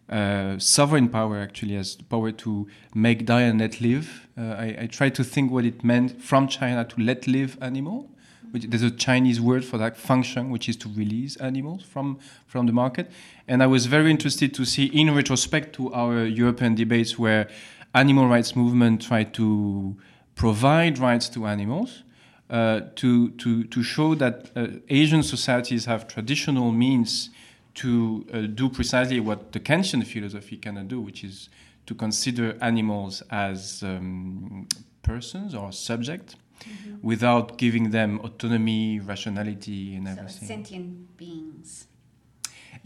uh, 0.08 0.58
sovereign 0.58 1.08
power, 1.08 1.38
actually, 1.38 1.76
as 1.76 1.96
the 1.96 2.04
power 2.04 2.32
to 2.32 2.66
make, 2.94 3.26
die, 3.26 3.42
and 3.42 3.60
let 3.60 3.80
live. 3.80 4.28
Uh, 4.36 4.42
I, 4.42 4.76
I 4.80 4.86
tried 4.86 5.14
to 5.16 5.24
think 5.24 5.50
what 5.50 5.64
it 5.64 5.84
meant 5.84 6.22
from 6.22 6.48
China 6.48 6.84
to 6.84 7.00
let 7.00 7.26
live 7.26 7.58
animal. 7.60 8.08
Which, 8.50 8.64
there's 8.64 8.82
a 8.82 8.90
Chinese 8.90 9.42
word 9.42 9.62
for 9.62 9.76
that 9.76 9.98
function, 9.98 10.48
which 10.48 10.70
is 10.70 10.76
to 10.76 10.88
release 10.88 11.36
animals 11.36 11.82
from, 11.82 12.18
from 12.46 12.64
the 12.64 12.72
market. 12.72 13.10
And 13.46 13.62
I 13.62 13.66
was 13.66 13.84
very 13.84 14.10
interested 14.10 14.54
to 14.54 14.64
see, 14.64 14.86
in 14.86 15.14
retrospect 15.14 15.74
to 15.74 15.92
our 15.92 16.24
European 16.24 16.74
debates, 16.74 17.18
where 17.18 17.48
animal 17.94 18.26
rights 18.26 18.56
movement 18.56 19.02
tried 19.02 19.34
to 19.34 19.96
provide 20.34 20.98
rights 20.98 21.28
to 21.30 21.46
animals, 21.46 22.04
uh, 22.48 22.80
to, 22.94 23.30
to, 23.32 23.64
to 23.64 23.82
show 23.82 24.14
that 24.14 24.50
uh, 24.56 24.68
Asian 24.88 25.22
societies 25.22 25.84
have 25.84 26.08
traditional 26.08 26.72
means 26.72 27.28
to 27.78 28.26
uh, 28.32 28.40
do 28.60 28.68
precisely 28.68 29.20
what 29.20 29.52
the 29.52 29.60
Kantian 29.60 30.04
philosophy 30.04 30.56
cannot 30.56 30.88
do, 30.88 31.00
which 31.00 31.22
is 31.22 31.48
to 31.86 31.94
consider 31.94 32.56
animals 32.60 33.22
as 33.30 33.82
um, 33.82 34.66
persons 35.02 35.54
or 35.54 35.70
subject 35.70 36.36
mm-hmm. 36.36 36.96
without 37.02 37.56
giving 37.56 37.90
them 37.90 38.20
autonomy, 38.24 38.98
rationality, 38.98 39.94
and 39.94 40.08
everything. 40.08 40.48
So 40.48 40.54
sentient 40.54 41.16
beings. 41.16 41.86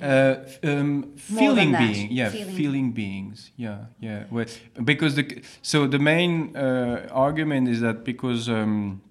Uh, 0.00 0.37
um, 0.64 1.12
feeling 1.16 1.72
being, 1.76 2.11
yeah, 2.11 2.28
feeling. 2.28 2.56
feeling. 2.56 2.92
beings, 2.92 3.50
yeah, 3.56 3.87
yeah. 4.00 4.25
Well, 4.30 4.46
because 4.84 5.14
the 5.16 5.42
so 5.61 5.87
the 5.87 5.99
main 5.99 6.56
uh, 6.56 7.08
argument 7.12 7.68
is 7.68 7.80
that 7.80 8.02
because 8.04 8.49
um, 8.49 9.02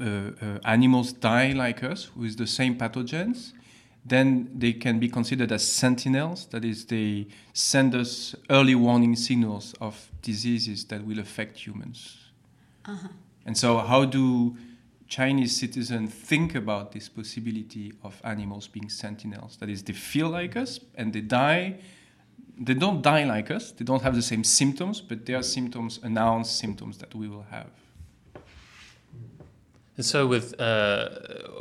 uh, 0.00 0.04
uh, 0.04 0.58
animals 0.64 1.12
die 1.12 1.52
like 1.52 1.82
us 1.82 2.10
with 2.16 2.36
the 2.36 2.46
same 2.46 2.76
pathogens, 2.76 3.52
then 4.08 4.50
they 4.54 4.72
can 4.72 4.98
be 4.98 5.08
considered 5.08 5.52
as 5.52 5.66
sentinels. 5.66 6.46
That 6.46 6.64
is, 6.64 6.86
they 6.86 7.26
send 7.52 7.94
us 7.94 8.34
early 8.50 8.74
warning 8.74 9.16
signals 9.16 9.74
of 9.80 10.10
diseases 10.22 10.84
that 10.86 11.04
will 11.04 11.18
affect 11.18 11.58
humans. 11.58 12.18
Uh-huh. 12.84 13.08
And 13.46 13.56
so, 13.56 13.78
how 13.78 14.04
do 14.04 14.56
Chinese 15.08 15.56
citizens 15.56 16.12
think 16.12 16.54
about 16.54 16.92
this 16.92 17.08
possibility 17.08 17.92
of 18.04 18.20
animals 18.22 18.68
being 18.68 18.90
sentinels. 18.90 19.56
That 19.56 19.70
is, 19.70 19.82
they 19.82 19.94
feel 19.94 20.28
like 20.28 20.54
us 20.54 20.80
and 20.94 21.12
they 21.12 21.22
die. 21.22 21.78
They 22.58 22.74
don't 22.74 23.00
die 23.00 23.24
like 23.24 23.50
us. 23.50 23.72
They 23.72 23.84
don't 23.84 24.02
have 24.02 24.14
the 24.14 24.22
same 24.22 24.44
symptoms, 24.44 25.00
but 25.00 25.24
their 25.24 25.42
symptoms 25.42 25.98
announce 26.02 26.50
symptoms 26.50 26.98
that 26.98 27.14
we 27.14 27.26
will 27.26 27.46
have. 27.50 27.70
And 29.98 30.06
so, 30.06 30.28
with 30.28 30.58
uh, 30.60 31.08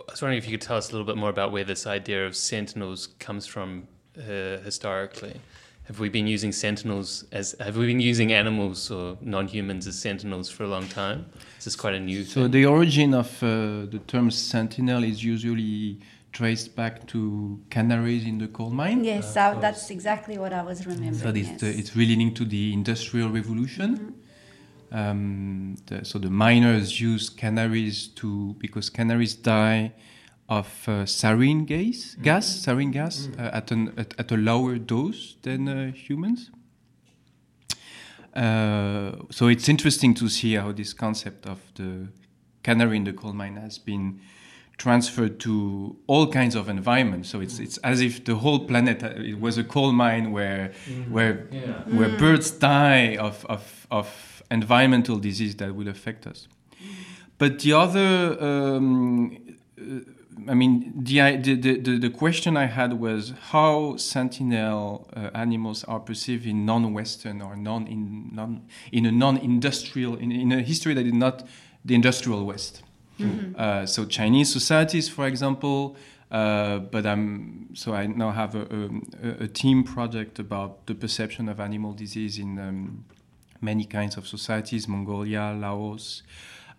I 0.07 0.11
was 0.11 0.21
wondering 0.21 0.37
if 0.37 0.45
you 0.45 0.51
could 0.51 0.61
tell 0.61 0.77
us 0.77 0.89
a 0.89 0.91
little 0.91 1.07
bit 1.07 1.17
more 1.17 1.31
about 1.31 1.51
where 1.51 1.63
this 1.63 1.87
idea 1.87 2.23
of 2.27 2.35
sentinels 2.35 3.07
comes 3.17 3.47
from 3.47 3.87
uh, 4.15 4.57
historically. 4.63 5.41
Have 5.85 5.99
we 5.99 6.09
been 6.09 6.27
using 6.27 6.51
sentinels 6.51 7.25
as 7.31 7.55
have 7.59 7.77
we 7.77 7.87
been 7.87 7.99
using 7.99 8.33
animals 8.33 8.91
or 8.91 9.17
non-humans 9.21 9.87
as 9.87 9.97
sentinels 9.97 10.51
for 10.51 10.65
a 10.65 10.67
long 10.67 10.87
time? 10.87 11.25
This 11.33 11.57
is 11.59 11.63
this 11.65 11.75
quite 11.75 11.95
a 11.95 11.99
new 11.99 12.23
So 12.23 12.43
thing? 12.43 12.51
the 12.51 12.65
origin 12.67 13.15
of 13.15 13.29
uh, 13.41 13.47
the 13.93 14.01
term 14.05 14.29
sentinel 14.29 15.03
is 15.03 15.23
usually 15.23 15.99
traced 16.31 16.75
back 16.75 17.07
to 17.07 17.59
canaries 17.71 18.23
in 18.25 18.37
the 18.37 18.49
coal 18.49 18.69
mine. 18.69 19.03
Yes, 19.03 19.33
that, 19.33 19.61
that's 19.61 19.89
exactly 19.89 20.37
what 20.37 20.53
I 20.53 20.61
was 20.61 20.85
remembering. 20.85 21.15
So 21.15 21.29
it's, 21.29 21.49
yes. 21.49 21.61
the, 21.61 21.69
it's 21.79 21.95
really 21.95 22.15
linked 22.15 22.37
to 22.37 22.45
the 22.45 22.71
industrial 22.71 23.29
revolution. 23.29 24.13
Um, 24.91 25.75
the, 25.87 26.05
so 26.05 26.17
the 26.17 26.29
miners 26.29 27.01
use 27.01 27.29
canaries 27.29 28.07
to 28.15 28.55
because 28.59 28.89
canaries 28.89 29.35
die 29.35 29.93
of 30.47 30.67
uh, 30.87 31.05
sarin 31.05 31.65
gas, 31.65 32.15
gas, 32.21 32.65
sarin 32.65 32.91
gas 32.91 33.27
uh, 33.37 33.49
at, 33.53 33.71
an, 33.71 33.93
at, 33.97 34.13
at 34.17 34.31
a 34.31 34.37
lower 34.37 34.77
dose 34.77 35.35
than 35.41 35.67
uh, 35.67 35.91
humans. 35.91 36.51
Uh, 38.33 39.11
so 39.29 39.47
it's 39.47 39.67
interesting 39.67 40.13
to 40.13 40.29
see 40.29 40.53
how 40.53 40.71
this 40.71 40.93
concept 40.93 41.45
of 41.47 41.59
the 41.75 42.07
canary 42.63 42.97
in 42.97 43.03
the 43.03 43.13
coal 43.13 43.33
mine 43.33 43.57
has 43.57 43.77
been 43.77 44.21
transferred 44.77 45.39
to 45.39 45.97
all 46.05 46.27
kinds 46.27 46.55
of 46.55 46.69
environments. 46.69 47.29
So 47.29 47.41
it's 47.41 47.59
it's 47.59 47.77
as 47.79 47.99
if 47.99 48.23
the 48.23 48.35
whole 48.35 48.67
planet 48.67 49.03
uh, 49.03 49.09
it 49.17 49.39
was 49.39 49.57
a 49.57 49.63
coal 49.63 49.91
mine 49.91 50.31
where 50.31 50.71
where 51.09 51.47
where 51.87 52.09
birds 52.17 52.51
die 52.51 53.17
of, 53.17 53.45
of 53.45 53.87
of 53.89 54.36
environmental 54.49 55.17
disease 55.19 55.55
that 55.57 55.75
will 55.75 55.87
affect 55.87 56.25
us. 56.27 56.47
But 57.37 57.59
the 57.59 57.73
other, 57.73 58.37
um, 58.41 59.37
uh, 59.79 60.51
I 60.51 60.53
mean, 60.53 60.93
the, 60.97 61.37
the, 61.37 61.55
the, 61.55 61.97
the- 61.99 62.09
question 62.09 62.57
I 62.57 62.65
had 62.65 62.93
was 62.99 63.33
how 63.51 63.97
sentinel 63.97 65.07
uh, 65.15 65.29
animals 65.33 65.83
are 65.83 65.99
perceived 65.99 66.45
in 66.45 66.65
non-Western 66.65 67.41
or 67.41 67.55
non 67.55 67.87
in 67.87 68.29
non 68.33 68.61
in 68.91 69.05
a 69.05 69.11
non-industrial 69.11 70.15
in, 70.17 70.31
in 70.31 70.51
a 70.51 70.61
history 70.61 70.93
that 70.93 71.05
is 71.05 71.13
not 71.13 71.47
the 71.85 71.93
industrial 71.95 72.45
West. 72.45 72.83
Uh, 73.55 73.85
so 73.85 74.05
Chinese 74.05 74.51
societies, 74.53 75.09
for 75.09 75.25
example. 75.27 75.95
Uh, 76.29 76.79
but 76.79 77.05
I'm 77.05 77.69
so 77.73 77.93
I 77.93 78.05
now 78.07 78.31
have 78.31 78.53
a, 78.55 78.91
a, 79.23 79.43
a 79.45 79.47
team 79.47 79.83
project 79.83 80.39
about 80.39 80.85
the 80.85 80.93
perception 80.93 81.47
of 81.49 81.59
animal 81.59 81.93
disease 81.93 82.37
in 82.37 82.59
um, 82.59 83.05
many 83.61 83.85
kinds 83.85 84.17
of 84.17 84.27
societies: 84.27 84.87
Mongolia, 84.87 85.55
Laos, 85.57 86.23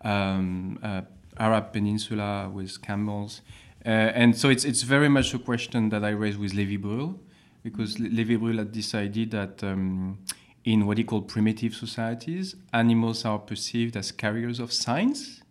um, 0.01 0.79
uh, 0.83 1.01
Arab 1.37 1.73
Peninsula 1.73 2.49
with 2.53 2.81
camels, 2.81 3.41
uh, 3.85 3.89
and 3.89 4.37
so 4.37 4.49
it's 4.49 4.65
it's 4.65 4.83
very 4.83 5.09
much 5.09 5.33
a 5.33 5.39
question 5.39 5.89
that 5.89 6.03
I 6.03 6.09
raised 6.09 6.39
with 6.39 6.53
Levi 6.53 6.77
Brühl, 6.77 7.17
because 7.63 7.99
Le- 7.99 8.09
Levi 8.09 8.35
Brühl 8.35 8.57
had 8.57 8.73
this 8.73 8.93
idea 8.95 9.25
that. 9.27 9.63
Um, 9.63 10.19
in 10.65 10.85
what 10.85 10.97
he 10.97 11.03
called 11.03 11.27
primitive 11.27 11.73
societies, 11.73 12.55
animals 12.73 13.25
are 13.25 13.39
perceived 13.39 13.95
as 13.95 14.11
carriers 14.11 14.59
of 14.59 14.71
signs, 14.71 15.41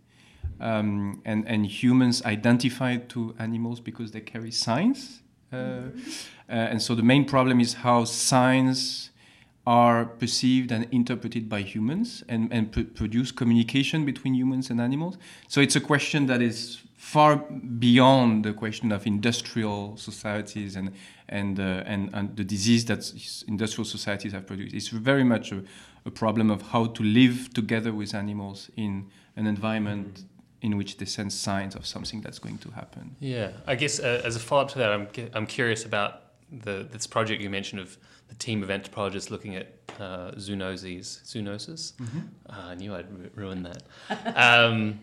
um, 0.61 1.21
and, 1.25 1.47
and 1.49 1.67
humans 1.67 2.23
identify 2.25 2.97
to 2.97 3.35
animals 3.39 3.81
because 3.81 4.11
they 4.13 4.21
carry 4.21 4.51
signs. 4.51 5.23
Uh, 5.53 5.57
uh, 5.57 5.91
and 6.49 6.83
so 6.83 6.95
the 6.95 7.03
main 7.03 7.25
problem 7.25 7.61
is 7.61 7.75
how 7.75 8.05
signs 8.05 9.11
are 9.69 10.07
perceived 10.07 10.73
and 10.73 10.89
interpreted 10.91 11.47
by 11.47 11.61
humans 11.61 12.25
and, 12.27 12.51
and 12.51 12.73
pr- 12.73 12.91
produce 12.95 13.31
communication 13.31 14.07
between 14.07 14.33
humans 14.33 14.71
and 14.71 14.81
animals. 14.81 15.19
So 15.47 15.61
it's 15.61 15.77
a 15.77 15.81
question 15.81 16.25
that 16.29 16.41
is 16.41 16.79
far 16.97 17.37
beyond 17.37 18.47
the 18.47 18.55
question 18.55 18.91
of 18.93 19.07
industrial 19.07 19.95
societies 19.99 20.75
and, 20.75 20.91
and, 21.29 21.61
uh, 21.61 21.83
and, 21.85 22.09
and 22.15 22.35
the 22.35 22.45
disease 22.45 22.87
that 22.87 23.13
industrial 23.47 23.85
societies 23.85 24.33
have 24.33 24.47
produced. 24.47 24.75
It's 24.75 24.89
very 24.89 25.23
much 25.23 25.53
a, 25.53 25.63
a 26.07 26.11
problem 26.11 26.51
of 26.51 26.63
how 26.63 26.87
to 26.87 27.03
live 27.03 27.53
together 27.53 27.93
with 27.93 28.15
animals 28.15 28.71
in 28.77 29.11
an 29.37 29.47
environment 29.47 30.25
in 30.63 30.79
which 30.79 30.97
they 30.97 31.05
sense 31.05 31.35
signs 31.35 31.75
of 31.75 31.85
something 31.85 32.23
that's 32.23 32.39
going 32.39 32.57
to 32.59 32.71
happen. 32.71 33.17
Yeah, 33.21 33.51
I 33.67 33.75
guess 33.75 34.01
uh, 34.01 34.23
as 34.25 34.35
a 34.35 34.41
follow 34.41 34.63
up 34.63 34.71
to 34.71 34.79
that, 34.79 34.91
I'm 34.93 35.07
I'm 35.35 35.47
curious 35.47 35.85
about 35.85 36.23
the 36.51 36.89
this 36.91 37.07
project 37.07 37.43
you 37.43 37.51
mentioned 37.51 37.81
of 37.81 37.99
the 38.29 38.35
team 38.35 38.63
of 38.63 38.71
anthropologists 38.71 39.31
looking 39.31 39.57
at 39.57 39.75
uh, 39.99 40.33
zoonoses, 40.33 41.23
zoonosis. 41.25 41.93
Ah, 42.49 42.71
I 42.71 42.75
knew 42.75 42.95
I'd 42.95 43.11
ru- 43.11 43.31
ruin 43.35 43.63
that. 43.65 43.83
um, 44.37 45.01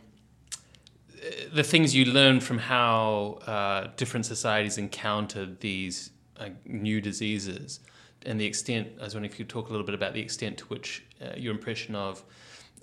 the 1.54 1.64
things 1.64 1.96
you 1.96 2.06
learn 2.06 2.40
from 2.40 2.58
how 2.58 3.40
uh, 3.48 3.88
different 3.96 4.26
societies 4.26 4.78
encountered 4.78 5.60
these 5.60 6.12
uh, 6.40 6.50
new 6.66 7.02
diseases 7.02 7.80
and 8.26 8.40
the 8.40 8.46
extent. 8.46 8.90
I 9.00 9.06
was 9.06 9.16
wondering 9.16 9.32
if 9.32 9.40
you 9.40 9.46
could 9.46 9.50
talk 9.50 9.70
a 9.70 9.72
little 9.72 9.86
bit 9.86 9.96
about 9.96 10.14
the 10.14 10.22
extent 10.22 10.58
to 10.60 10.66
which 10.66 11.04
uh, 11.22 11.36
your 11.36 11.54
impression 11.54 11.96
of 11.96 12.24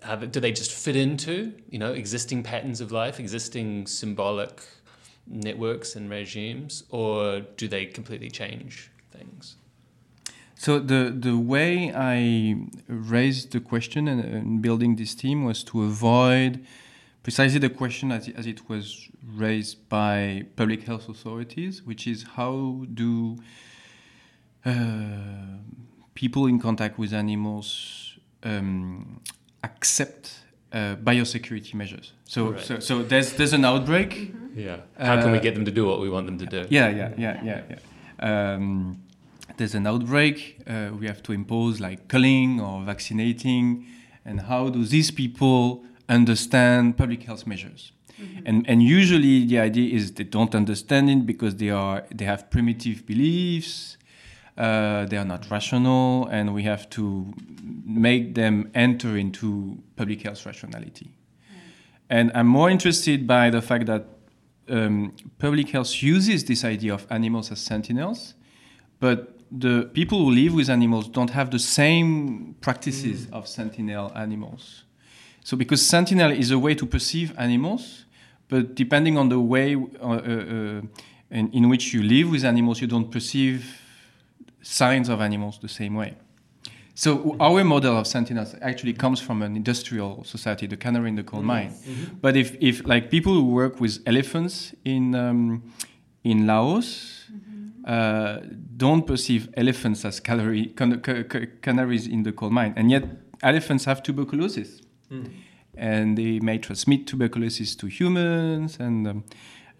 uh, 0.03 0.17
do 0.17 0.41
they 0.41 0.51
just 0.53 0.73
fit 0.73 0.97
into 0.97 1.53
you 1.71 1.79
know 1.79 1.93
existing 1.93 2.43
patterns 2.43 2.81
of 2.81 2.91
life, 2.91 3.21
existing 3.21 3.87
symbolic 3.87 4.63
networks 5.27 5.95
and 5.95 6.11
regimes, 6.11 6.85
or 6.91 7.41
do 7.57 7.69
they 7.69 7.87
completely 7.87 8.31
change 8.31 8.91
things? 9.13 9.57
So 10.64 10.79
the 10.79 11.03
the 11.29 11.37
way 11.37 11.72
I 11.92 12.55
raised 12.87 13.51
the 13.51 13.59
question 13.61 14.07
and, 14.07 14.20
and 14.37 14.62
building 14.62 14.94
this 14.96 15.12
team 15.22 15.38
was 15.44 15.64
to 15.64 15.83
avoid 15.83 16.53
precisely 17.25 17.59
the 17.59 17.68
question 17.68 18.12
as 18.12 18.29
it, 18.29 18.37
as 18.37 18.46
it 18.46 18.61
was 18.68 19.09
raised 19.42 19.88
by 19.88 20.44
public 20.55 20.81
health 20.85 21.09
authorities, 21.09 21.83
which 21.85 22.07
is 22.07 22.18
how 22.37 22.85
do 22.94 23.38
uh, 24.64 24.72
people 26.14 26.46
in 26.46 26.61
contact 26.61 26.96
with 26.96 27.12
animals 27.12 28.18
um, 28.44 29.20
accept 29.64 30.44
uh, 30.72 30.94
biosecurity 31.09 31.75
measures? 31.75 32.12
So, 32.25 32.40
Right. 32.53 32.61
so 32.61 32.79
so 32.79 33.03
there's 33.03 33.33
there's 33.33 33.53
an 33.53 33.64
outbreak. 33.64 34.33
Yeah. 34.55 34.77
How 34.96 35.20
can 35.22 35.33
we 35.33 35.38
Uh, 35.38 35.42
get 35.42 35.55
them 35.55 35.64
to 35.64 35.72
do 35.72 35.85
what 35.87 35.98
we 36.01 36.09
want 36.09 36.27
them 36.27 36.38
to 36.38 36.46
do? 36.46 36.61
Yeah, 36.70 36.88
yeah, 36.96 37.11
yeah, 37.18 37.44
yeah, 37.44 37.61
yeah. 37.70 38.55
Um, 38.55 38.96
there's 39.57 39.75
an 39.75 39.87
outbreak. 39.87 40.62
Uh, 40.67 40.91
we 40.99 41.07
have 41.07 41.23
to 41.25 41.33
impose 41.33 41.81
like 41.81 42.09
culling 42.09 42.61
or 42.61 42.83
vaccinating, 42.83 43.87
and 44.25 44.41
how 44.41 44.69
do 44.71 44.85
these 44.85 45.11
people 45.11 45.85
understand 46.09 46.97
public 46.97 47.23
health 47.25 47.47
measures? 47.47 47.93
And 48.45 48.69
and 48.69 48.83
usually 48.83 49.47
the 49.47 49.59
idea 49.59 49.95
is 49.95 50.12
they 50.12 50.25
don't 50.25 50.55
understand 50.55 51.11
it 51.11 51.27
because 51.27 51.57
they 51.57 51.71
are 51.71 52.05
they 52.15 52.25
have 52.25 52.51
primitive 52.51 53.05
beliefs. 53.07 53.97
Uh, 54.57 55.07
they 55.07 55.17
are 55.17 55.25
not 55.25 55.51
rational, 55.51 56.27
and 56.27 56.55
we 56.55 56.62
have 56.65 56.88
to 56.91 57.33
make 57.87 58.35
them 58.35 58.71
enter 58.75 59.17
into 59.17 59.79
public 59.97 60.23
health 60.23 60.45
rationality. 60.45 61.17
And 62.11 62.31
I'm 62.35 62.47
more 62.47 62.69
interested 62.69 63.27
by 63.27 63.49
the 63.49 63.62
fact 63.62 63.87
that 63.87 64.05
um, 64.69 65.15
public 65.38 65.71
health 65.71 66.03
uses 66.03 66.45
this 66.45 66.65
idea 66.65 66.93
of 66.93 67.07
animals 67.09 67.51
as 67.51 67.61
sentinels, 67.61 68.35
but 69.01 69.32
the 69.59 69.91
people 69.93 70.19
who 70.19 70.31
live 70.31 70.55
with 70.55 70.71
animals 70.71 71.09
don't 71.09 71.31
have 71.31 71.51
the 71.51 71.59
same 71.59 72.55
practices 72.61 73.27
of 73.33 73.47
sentinel 73.47 74.11
animals. 74.15 74.85
So, 75.45 75.57
because 75.57 75.85
sentinel 75.85 76.31
is 76.31 76.51
a 76.51 76.59
way 76.59 76.75
to 76.75 76.87
perceive 76.87 77.35
animals, 77.37 78.07
but 78.49 78.75
depending 78.75 79.19
on 79.19 79.29
the 79.29 79.41
way 79.41 79.75
uh, 79.75 79.79
uh, 80.01 80.12
uh, 80.15 80.81
in, 81.31 81.51
in 81.53 81.69
which 81.69 81.93
you 81.93 82.03
live 82.03 82.31
with 82.31 82.45
animals, 82.45 82.81
you 82.81 82.87
don't 82.87 83.11
perceive 83.11 83.81
signs 84.62 85.09
of 85.09 85.21
animals 85.21 85.59
the 85.61 85.69
same 85.69 85.95
way. 85.97 86.15
So 86.95 87.37
our 87.41 87.65
model 87.65 87.97
of 87.97 88.07
sentinels 88.07 88.55
actually 88.61 88.93
comes 88.93 89.21
from 89.21 89.43
an 89.43 89.57
industrial 89.57 90.25
society, 90.25 90.67
the 90.67 90.77
canary 90.77 91.09
in 91.09 91.17
the 91.17 91.23
coal 91.23 91.43
mine. 91.43 91.75
But 92.21 92.37
if, 92.37 92.55
if 92.61 92.87
like 92.87 93.11
people 93.11 93.33
who 93.33 93.47
work 93.47 93.81
with 93.81 94.01
elephants 94.07 94.75
in 94.85 95.15
um, 95.15 95.62
in 96.23 96.47
Laos 96.47 97.31
uh, 97.87 98.38
don't 98.77 99.07
perceive 99.07 99.49
elephants 99.57 100.05
as 100.05 100.21
calorie, 100.21 100.66
can, 100.77 101.01
ca- 101.01 101.25
ca- 101.25 101.47
canaries 101.62 102.07
in 102.07 102.23
the 102.23 102.33
coal 102.33 102.51
mine, 102.51 102.73
and 102.77 102.90
yet 102.90 103.05
elephants 103.42 103.85
have 103.87 104.03
tuberculosis, 104.03 104.81
and 105.77 106.16
they 106.16 106.38
may 106.40 106.59
transmit 106.59 107.07
tuberculosis 107.07 107.75
to 107.77 107.87
humans, 107.87 108.79
and 108.81 109.07
um, 109.09 109.25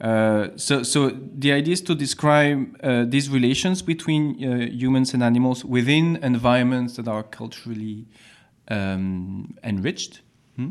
uh, 0.01 0.49
so 0.57 0.83
so 0.83 1.11
the 1.11 1.53
idea 1.53 1.73
is 1.75 1.81
to 1.83 1.95
describe 1.95 2.59
uh, 2.83 3.05
these 3.07 3.31
relations 3.31 3.83
between 3.83 4.45
uh, 4.45 4.67
humans 4.67 5.15
and 5.15 5.23
animals 5.23 5.65
within 5.65 6.17
environments 6.23 6.97
that 6.97 7.07
are 7.07 7.23
culturally 7.23 8.07
um, 8.69 9.55
enriched. 9.63 10.23
Hmm? 10.57 10.71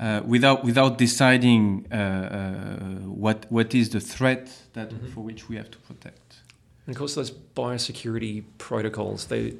Uh, 0.00 0.20
without 0.26 0.64
without 0.64 0.98
deciding 0.98 1.86
uh, 1.90 1.94
uh, 1.96 2.76
what 3.24 3.46
what 3.50 3.74
is 3.74 3.88
the 3.90 4.00
threat 4.00 4.50
that 4.72 4.90
Mhm. 4.90 5.12
for 5.12 5.24
which 5.24 5.48
we 5.48 5.56
have 5.56 5.70
to 5.70 5.78
protect. 5.78 6.42
And 6.86 6.94
of 6.94 6.98
course, 6.98 7.14
those 7.14 7.30
biosecurity 7.54 8.44
protocols 8.58 9.26
they 9.26 9.54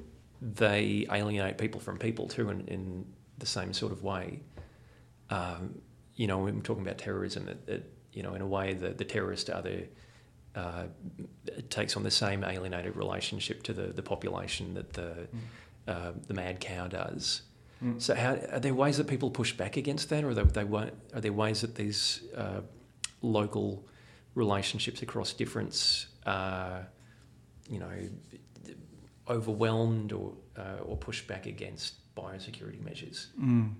they 0.56 1.06
alienate 1.10 1.56
people 1.58 1.80
from 1.80 1.98
people 1.98 2.26
too, 2.28 2.48
in, 2.50 2.60
in 2.68 3.04
the 3.38 3.46
same 3.46 3.72
sort 3.72 3.92
of 3.92 4.02
way. 4.02 4.40
Um, 5.30 5.80
you 6.16 6.26
know, 6.26 6.38
when 6.38 6.56
we're 6.56 6.62
talking 6.62 6.86
about 6.86 6.98
terrorism, 6.98 7.48
it, 7.48 7.58
it 7.68 7.92
you 8.12 8.22
know, 8.22 8.34
in 8.34 8.40
a 8.42 8.46
way, 8.46 8.74
the 8.74 8.90
the 8.90 9.04
terrorist 9.04 9.50
are 9.50 9.62
the 9.62 9.84
uh, 10.54 10.84
it 11.46 11.70
takes 11.70 11.96
on 11.96 12.02
the 12.02 12.10
same 12.10 12.42
alienated 12.44 12.96
relationship 12.96 13.62
to 13.62 13.72
the, 13.72 13.88
the 13.92 14.02
population 14.02 14.74
that 14.74 14.92
the 14.94 15.28
uh, 15.86 16.12
the 16.26 16.34
mad 16.34 16.60
cow 16.60 16.86
does. 16.88 17.42
Mm. 17.82 18.00
So, 18.00 18.14
how, 18.14 18.36
are 18.52 18.60
there 18.60 18.74
ways 18.74 18.96
that 18.96 19.06
people 19.06 19.30
push 19.30 19.52
back 19.52 19.76
against 19.76 20.08
that, 20.10 20.24
or 20.24 20.30
are 20.30 20.34
there, 20.34 20.44
they 20.44 20.64
won't, 20.64 20.94
are 21.14 21.20
there 21.20 21.32
ways 21.32 21.60
that 21.60 21.74
these 21.74 22.22
uh, 22.36 22.60
local 23.22 23.86
relationships 24.34 25.02
across 25.02 25.32
difference 25.32 26.06
are, 26.26 26.86
you 27.70 27.78
know, 27.78 27.92
overwhelmed 29.28 30.12
or 30.12 30.32
uh, 30.56 30.82
or 30.84 30.96
pushed 30.96 31.26
back 31.26 31.46
against 31.46 31.94
biosecurity 32.16 32.84
measures? 32.84 33.28
Mm. 33.40 33.74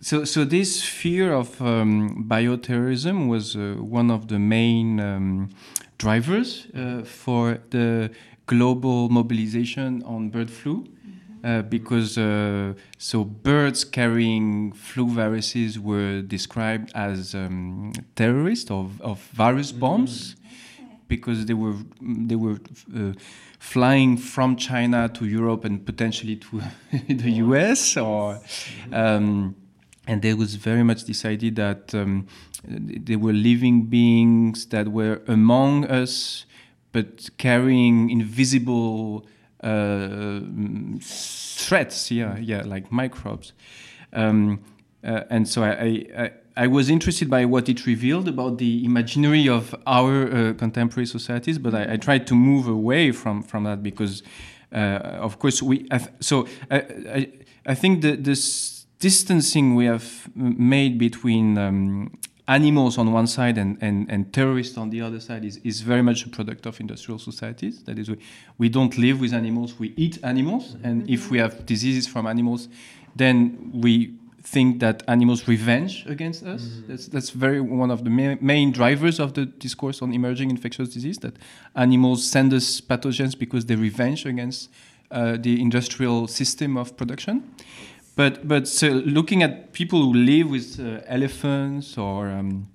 So, 0.00 0.24
so 0.24 0.44
this 0.44 0.84
fear 0.84 1.32
of 1.32 1.60
um, 1.60 2.24
bioterrorism 2.28 3.28
was 3.28 3.56
uh, 3.56 3.74
one 3.80 4.12
of 4.12 4.28
the 4.28 4.38
main 4.38 5.00
um, 5.00 5.50
drivers 5.98 6.68
uh, 6.74 7.02
for 7.02 7.58
the 7.70 8.10
global 8.46 9.08
mobilization 9.08 10.02
on 10.04 10.30
bird 10.30 10.50
flu. 10.50 10.86
Uh, 11.44 11.62
because 11.62 12.18
uh, 12.18 12.74
so 12.98 13.24
birds 13.24 13.84
carrying 13.84 14.72
flu 14.72 15.06
viruses 15.08 15.78
were 15.78 16.20
described 16.20 16.90
as 16.96 17.32
um, 17.32 17.92
terrorists 18.16 18.70
of, 18.70 19.00
of 19.00 19.20
virus 19.34 19.70
bombs 19.70 20.34
because 21.06 21.46
they 21.46 21.54
were 21.54 21.74
they 22.00 22.34
were 22.34 22.58
uh, 22.96 23.12
flying 23.58 24.16
from 24.16 24.56
China 24.56 25.08
to 25.08 25.26
Europe 25.26 25.64
and 25.64 25.84
potentially 25.86 26.36
to 26.36 26.60
the 27.08 27.30
US 27.44 27.96
or 27.96 28.40
um, 28.92 29.54
and 30.06 30.22
there 30.22 30.36
was 30.36 30.56
very 30.56 30.82
much 30.82 31.04
decided 31.04 31.56
that 31.56 31.94
um, 31.94 32.26
they 32.64 33.16
were 33.16 33.32
living 33.32 33.82
beings 33.84 34.66
that 34.66 34.88
were 34.88 35.22
among 35.28 35.84
us 35.86 36.46
but 36.92 37.28
carrying 37.38 38.10
invisible 38.10 39.24
uh, 39.62 40.40
threats 41.00 42.10
yeah 42.10 42.36
yeah 42.38 42.62
like 42.64 42.90
microbes 42.92 43.52
um, 44.12 44.60
uh, 45.04 45.22
and 45.30 45.48
so 45.48 45.62
I, 45.62 46.06
I, 46.16 46.30
I 46.56 46.66
was 46.66 46.90
interested 46.90 47.30
by 47.30 47.44
what 47.44 47.68
it 47.68 47.86
revealed 47.86 48.26
about 48.26 48.58
the 48.58 48.84
imaginary 48.84 49.48
of 49.48 49.74
our 49.86 50.26
uh, 50.26 50.54
contemporary 50.54 51.06
societies, 51.06 51.58
but 51.58 51.74
I, 51.74 51.92
I, 51.92 51.96
tried 51.96 52.26
to 52.26 52.34
move 52.34 52.66
away 52.66 53.12
from, 53.12 53.42
from 53.42 53.62
that 53.64 53.80
because, 53.80 54.24
uh, 54.72 54.76
of 54.76 55.38
course, 55.38 55.62
we. 55.62 55.86
so 56.18 56.48
I, 56.70 56.76
I, 56.78 57.32
I 57.66 57.74
think 57.74 58.02
that 58.02 58.24
this 58.24 58.86
distancing 58.98 59.76
we 59.76 59.84
have 59.84 60.28
made 60.34 60.98
between 60.98 61.56
um, 61.56 62.18
animals 62.48 62.96
on 62.96 63.12
one 63.12 63.26
side 63.26 63.58
and, 63.58 63.76
and, 63.80 64.10
and 64.10 64.32
terrorists 64.32 64.78
on 64.78 64.90
the 64.90 65.02
other 65.02 65.20
side 65.20 65.44
is, 65.44 65.58
is 65.58 65.82
very 65.82 66.02
much 66.02 66.24
a 66.24 66.28
product 66.28 66.66
of 66.66 66.80
industrial 66.80 67.18
societies. 67.18 67.82
That 67.84 67.98
is, 67.98 68.08
we, 68.08 68.18
we 68.56 68.68
don't 68.70 68.96
live 68.96 69.20
with 69.20 69.34
animals, 69.34 69.78
we 69.78 69.92
eat 69.96 70.18
animals, 70.24 70.76
and 70.82 71.08
if 71.08 71.30
we 71.30 71.38
have 71.38 71.66
diseases 71.66 72.06
from 72.06 72.26
animals, 72.26 72.68
then 73.14 73.70
we 73.74 74.14
think 74.42 74.80
that 74.80 75.02
animals 75.08 75.46
revenge 75.46 76.06
against 76.06 76.42
us. 76.42 76.62
Mm. 76.62 76.86
That's 76.86 77.06
that's 77.08 77.30
very 77.30 77.60
one 77.60 77.90
of 77.90 78.02
the 78.04 78.10
ma 78.10 78.36
main 78.40 78.72
drivers 78.72 79.20
of 79.20 79.32
the 79.34 79.44
discourse 79.44 80.00
on 80.00 80.14
emerging 80.14 80.50
infectious 80.50 80.88
disease. 80.88 81.18
That 81.18 81.34
animals 81.74 82.26
send 82.26 82.54
us 82.54 82.80
pathogens 82.80 83.38
because 83.38 83.66
they 83.66 83.76
revenge 83.76 84.24
against 84.24 84.70
uh, 85.10 85.36
the 85.36 85.60
industrial 85.60 86.28
system 86.28 86.76
of 86.76 86.96
production. 86.96 87.42
But 88.18 88.48
but 88.48 88.66
so 88.66 88.88
looking 88.88 89.44
at 89.44 89.72
people 89.72 89.98
who 90.02 90.12
live 90.12 90.50
with 90.50 90.80
uh, 90.80 91.02
elephants 91.06 91.96
or, 91.96 92.28
um, 92.28 92.66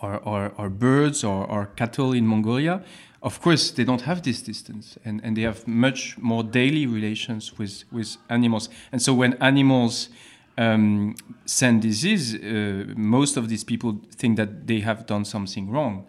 or, 0.00 0.16
or 0.24 0.52
or 0.56 0.70
birds 0.70 1.22
or, 1.24 1.44
or 1.50 1.66
cattle 1.76 2.16
in 2.16 2.26
Mongolia. 2.26 2.80
Of 3.20 3.40
course, 3.40 3.72
they 3.72 3.84
don't 3.84 4.02
have 4.02 4.22
this 4.22 4.42
distance, 4.42 4.96
and, 5.04 5.20
and 5.24 5.36
they 5.36 5.42
have 5.42 5.66
much 5.66 6.16
more 6.18 6.44
daily 6.44 6.86
relations 6.86 7.58
with, 7.58 7.82
with 7.90 8.16
animals. 8.28 8.68
And 8.92 9.02
so, 9.02 9.12
when 9.12 9.34
animals 9.40 10.08
um, 10.56 11.14
send 11.44 11.82
disease, 11.82 12.34
uh, 12.36 12.84
most 12.96 13.36
of 13.36 13.48
these 13.48 13.64
people 13.64 14.00
think 14.16 14.36
that 14.36 14.66
they 14.68 14.80
have 14.80 15.04
done 15.06 15.24
something 15.24 15.68
wrong 15.68 16.06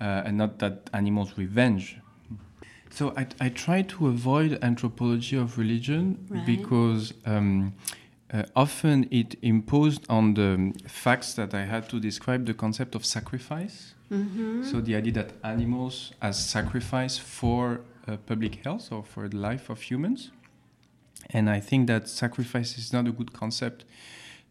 uh, 0.00 0.22
and 0.24 0.36
not 0.38 0.58
that 0.58 0.88
animals 0.92 1.32
revenge. 1.36 1.98
So 2.90 3.12
I, 3.16 3.26
I 3.38 3.48
try 3.50 3.82
to 3.82 4.06
avoid 4.08 4.58
anthropology 4.62 5.36
of 5.36 5.58
religion 5.58 6.16
Right. 6.30 6.46
because 6.46 7.12
um, 7.26 7.74
uh, 8.32 8.42
often 8.54 9.08
it 9.10 9.36
imposed 9.42 10.04
on 10.08 10.34
the 10.34 10.72
facts 10.88 11.34
that 11.34 11.54
I 11.54 11.64
had 11.64 11.88
to 11.90 12.00
describe 12.00 12.46
the 12.46 12.54
concept 12.54 12.94
of 12.94 13.04
sacrifice. 13.04 13.94
Mm-hmm. 14.10 14.64
So 14.64 14.80
the 14.80 14.96
idea 14.96 15.12
that 15.14 15.32
animals 15.44 16.12
as 16.20 16.44
sacrifice 16.44 17.18
for 17.18 17.80
uh, 18.06 18.16
public 18.26 18.64
health 18.64 18.92
or 18.92 19.02
for 19.02 19.28
the 19.28 19.36
life 19.36 19.70
of 19.70 19.80
humans. 19.80 20.30
And 21.30 21.50
I 21.50 21.60
think 21.60 21.88
that 21.88 22.08
sacrifice 22.08 22.78
is 22.78 22.92
not 22.92 23.06
a 23.06 23.12
good 23.12 23.32
concept 23.32 23.84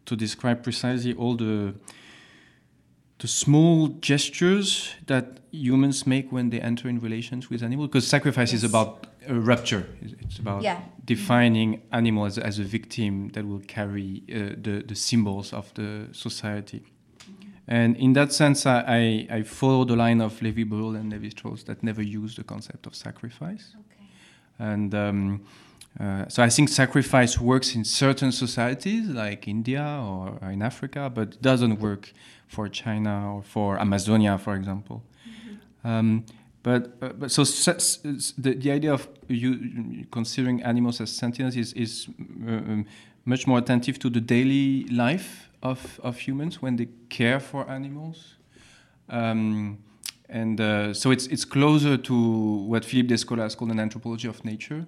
to 0.06 0.16
describe 0.16 0.62
precisely 0.62 1.14
all 1.14 1.36
the 1.36 1.74
the 3.18 3.28
small 3.28 3.88
gestures 4.00 4.90
that 5.06 5.40
humans 5.50 6.06
make 6.06 6.30
when 6.30 6.50
they 6.50 6.60
enter 6.60 6.88
in 6.88 7.00
relations 7.00 7.48
with 7.50 7.62
animals. 7.62 7.88
Because 7.88 8.06
sacrifice 8.06 8.52
is 8.52 8.62
about 8.64 9.06
a 9.26 9.34
rupture. 9.34 9.86
It's- 10.02 10.38
about 10.38 10.62
Yeah. 10.62 10.80
defining 11.04 11.80
animal 11.92 12.26
as, 12.26 12.38
as 12.38 12.58
a 12.58 12.64
victim 12.64 13.28
that 13.30 13.44
will 13.46 13.62
carry 13.66 14.22
uh, 14.28 14.54
the, 14.62 14.84
the 14.86 14.94
symbols 14.94 15.52
of 15.52 15.72
the 15.74 16.08
society. 16.12 16.82
And 17.68 17.96
in 17.96 18.12
that 18.12 18.32
sense, 18.32 18.64
I, 18.66 19.26
I, 19.30 19.36
I 19.38 19.42
follow 19.42 19.84
the 19.84 19.96
line 19.96 20.20
of 20.20 20.40
Levi 20.42 20.64
Bruhl 20.64 20.94
and 20.94 21.10
Levi 21.10 21.30
Strauss 21.30 21.64
that 21.64 21.82
never 21.82 22.02
use 22.02 22.36
the 22.36 22.44
concept 22.44 22.86
of 22.86 22.94
sacrifice. 22.94 23.74
Okay. 23.80 24.08
And 24.58 24.94
um, 24.94 25.40
uh, 26.00 26.28
so 26.28 26.42
I 26.42 26.50
think 26.50 26.68
sacrifice 26.68 27.40
works 27.40 27.74
in 27.74 27.84
certain 27.84 28.32
societies 28.32 29.08
like 29.08 29.48
India 29.48 29.82
or 29.82 30.38
in 30.50 30.62
Africa, 30.62 31.10
but 31.14 31.40
doesn't 31.40 31.80
work 31.80 32.12
for 32.48 32.68
China 32.68 33.34
or 33.34 33.42
for 33.42 33.78
Amazonia, 33.78 34.38
for 34.38 34.54
example. 34.54 35.02
Um, 35.84 36.24
but, 36.62 36.96
uh, 37.00 37.10
but 37.10 37.30
so 37.30 37.42
s- 37.42 37.68
s- 37.68 38.34
the, 38.36 38.54
the 38.54 38.70
idea 38.72 38.92
of 38.92 39.08
you 39.28 40.04
considering 40.10 40.62
animals 40.62 41.00
as 41.00 41.10
sentients 41.10 41.56
is, 41.56 41.72
is 41.72 42.08
uh, 42.46 42.50
um, 42.50 42.86
much 43.24 43.46
more 43.46 43.58
attentive 43.58 43.98
to 44.00 44.10
the 44.10 44.20
daily 44.20 44.84
life 44.88 45.48
of, 45.62 46.00
of 46.02 46.18
humans 46.18 46.60
when 46.60 46.76
they 46.76 46.88
care 47.08 47.40
for 47.40 47.68
animals. 47.70 48.34
Um, 49.08 49.78
and 50.28 50.60
uh, 50.60 50.92
so 50.92 51.12
it's, 51.12 51.26
it's 51.28 51.44
closer 51.44 51.96
to 51.96 52.14
what 52.14 52.84
Philippe 52.84 53.14
Descola 53.14 53.42
has 53.42 53.54
called 53.54 53.70
an 53.70 53.78
anthropology 53.80 54.28
of 54.28 54.44
nature. 54.44 54.86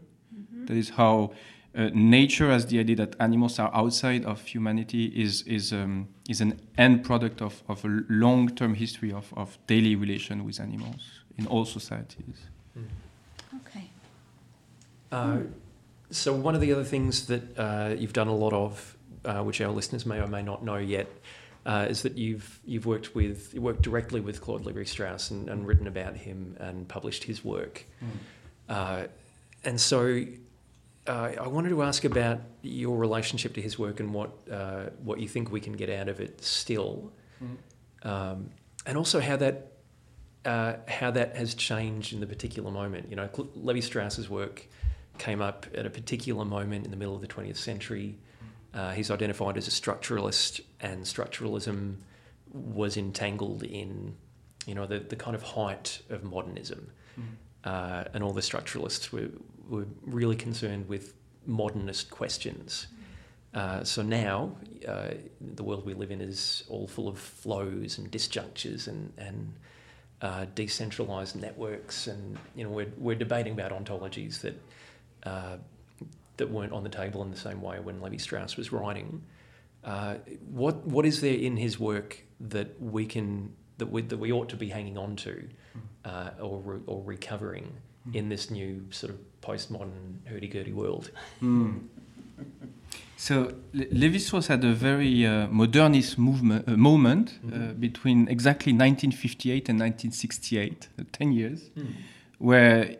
That 0.68 0.76
is 0.76 0.90
how 0.90 1.32
uh, 1.74 1.90
nature, 1.94 2.50
as 2.50 2.66
the 2.66 2.78
idea 2.78 2.96
that 2.96 3.16
animals 3.20 3.58
are 3.58 3.70
outside 3.74 4.24
of 4.24 4.44
humanity, 4.44 5.06
is 5.06 5.42
is 5.42 5.72
um, 5.72 6.08
is 6.28 6.40
an 6.40 6.60
end 6.76 7.04
product 7.04 7.40
of, 7.40 7.62
of 7.68 7.84
a 7.84 8.04
long 8.08 8.48
term 8.54 8.74
history 8.74 9.12
of, 9.12 9.32
of 9.34 9.58
daily 9.66 9.96
relation 9.96 10.44
with 10.44 10.60
animals 10.60 11.22
in 11.38 11.46
all 11.46 11.64
societies. 11.64 12.46
Okay. 13.56 13.88
Uh, 15.10 15.38
so 16.10 16.34
one 16.34 16.54
of 16.54 16.60
the 16.60 16.72
other 16.72 16.84
things 16.84 17.26
that 17.26 17.58
uh, 17.58 17.94
you've 17.96 18.12
done 18.12 18.28
a 18.28 18.34
lot 18.34 18.52
of, 18.52 18.96
uh, 19.24 19.42
which 19.42 19.60
our 19.60 19.70
listeners 19.70 20.04
may 20.04 20.18
or 20.18 20.26
may 20.26 20.42
not 20.42 20.62
know 20.62 20.76
yet, 20.76 21.08
uh, 21.64 21.86
is 21.88 22.02
that 22.02 22.18
you've 22.18 22.60
you've 22.66 22.86
worked 22.86 23.14
with 23.14 23.54
you 23.54 23.62
worked 23.62 23.82
directly 23.82 24.20
with 24.20 24.40
Claude 24.40 24.66
Levi 24.66 24.84
Strauss 24.84 25.30
and, 25.30 25.48
and 25.48 25.66
written 25.66 25.86
about 25.86 26.16
him 26.16 26.56
and 26.60 26.88
published 26.88 27.24
his 27.24 27.42
work. 27.42 27.86
Uh, 28.68 29.04
and 29.64 29.80
so 29.80 30.24
uh, 31.08 31.32
I 31.40 31.48
wanted 31.48 31.70
to 31.70 31.82
ask 31.82 32.04
about 32.04 32.40
your 32.62 32.96
relationship 32.98 33.54
to 33.54 33.62
his 33.62 33.78
work 33.78 33.98
and 34.00 34.12
what 34.12 34.30
uh, 34.50 34.90
what 35.02 35.20
you 35.20 35.28
think 35.28 35.50
we 35.50 35.60
can 35.60 35.72
get 35.72 35.88
out 35.88 36.08
of 36.08 36.20
it 36.20 36.44
still, 36.44 37.10
um, 38.02 38.50
and 38.86 38.96
also 38.98 39.18
how 39.20 39.36
that 39.36 39.72
uh, 40.44 40.74
how 40.86 41.10
that 41.10 41.36
has 41.36 41.54
changed 41.54 42.12
in 42.12 42.20
the 42.20 42.26
particular 42.26 42.70
moment. 42.70 43.08
You 43.10 43.16
know, 43.16 43.28
Levi 43.54 43.80
Strauss's 43.80 44.28
work 44.28 44.66
came 45.18 45.40
up 45.40 45.66
at 45.74 45.86
a 45.86 45.90
particular 45.90 46.44
moment 46.44 46.84
in 46.84 46.90
the 46.90 46.96
middle 46.96 47.14
of 47.14 47.20
the 47.20 47.26
20th 47.26 47.56
century. 47.56 48.18
Uh, 48.72 48.92
he's 48.92 49.10
identified 49.10 49.56
as 49.56 49.66
a 49.66 49.70
structuralist, 49.70 50.60
and 50.80 51.04
structuralism 51.04 51.96
was 52.52 52.96
entangled 52.96 53.62
in, 53.62 54.14
you 54.66 54.74
know, 54.74 54.86
the, 54.86 55.00
the 55.00 55.16
kind 55.16 55.34
of 55.34 55.42
height 55.42 56.00
of 56.10 56.22
modernism. 56.22 56.90
Uh, 57.64 58.04
and 58.14 58.22
all 58.22 58.32
the 58.32 58.40
structuralists 58.40 59.10
were, 59.10 59.28
were 59.68 59.86
really 60.04 60.36
concerned 60.36 60.88
with 60.88 61.14
modernist 61.46 62.10
questions. 62.10 62.86
Uh, 63.54 63.82
so 63.82 64.02
now, 64.02 64.52
uh, 64.86 65.08
the 65.40 65.62
world 65.62 65.84
we 65.84 65.94
live 65.94 66.10
in 66.10 66.20
is 66.20 66.64
all 66.68 66.86
full 66.86 67.08
of 67.08 67.18
flows 67.18 67.98
and 67.98 68.10
disjunctures 68.12 68.86
and, 68.88 69.12
and 69.16 69.52
uh, 70.20 70.46
decentralized 70.54 71.36
networks, 71.36 72.06
and 72.08 72.36
you 72.54 72.64
know 72.64 72.70
we're, 72.70 72.92
we're 72.98 73.16
debating 73.16 73.52
about 73.52 73.72
ontologies 73.72 74.40
that 74.40 74.60
uh, 75.24 75.56
that 76.36 76.50
weren't 76.50 76.72
on 76.72 76.82
the 76.82 76.88
table 76.88 77.22
in 77.22 77.30
the 77.30 77.36
same 77.36 77.60
way 77.62 77.80
when 77.80 78.00
Levi 78.00 78.16
Strauss 78.16 78.56
was 78.56 78.72
writing. 78.72 79.22
Uh, 79.84 80.16
what 80.50 80.84
what 80.86 81.06
is 81.06 81.20
there 81.20 81.34
in 81.34 81.56
his 81.56 81.78
work 81.78 82.24
that 82.40 82.80
we 82.80 83.06
can 83.06 83.52
that 83.78 83.86
we, 83.86 84.02
that 84.02 84.18
we 84.18 84.32
ought 84.32 84.48
to 84.48 84.56
be 84.56 84.68
hanging 84.68 84.98
on 84.98 85.16
to 85.16 85.48
uh, 86.04 86.30
or 86.40 86.60
re, 86.60 86.78
or 86.86 87.02
recovering 87.04 87.72
in 88.12 88.28
this 88.28 88.50
new 88.50 88.84
sort 88.90 89.12
of 89.12 89.18
postmodern 89.42 90.24
hurdy-gurdy 90.26 90.72
world? 90.72 91.10
Mm. 91.42 91.80
So 93.16 93.52
Lévi-Strauss 93.74 94.46
had 94.46 94.64
a 94.64 94.72
very 94.72 95.26
uh, 95.26 95.48
modernist 95.48 96.18
movement, 96.18 96.68
uh, 96.68 96.76
moment 96.76 97.40
mm 97.42 97.50
-hmm. 97.50 97.80
between 97.80 98.28
exactly 98.28 98.72
1958 98.72 99.68
and 99.68 99.78
1968, 99.80 100.88
uh, 100.98 101.04
10 101.10 101.32
years, 101.32 101.60
mm. 101.74 101.86
where 102.38 102.96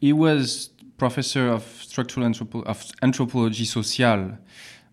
he 0.00 0.12
was 0.12 0.70
professor 0.96 1.48
of 1.48 1.62
structural 1.80 2.26
anthropo 2.26 2.62
of 2.64 2.84
anthropology 3.00 3.64
sociale 3.64 4.38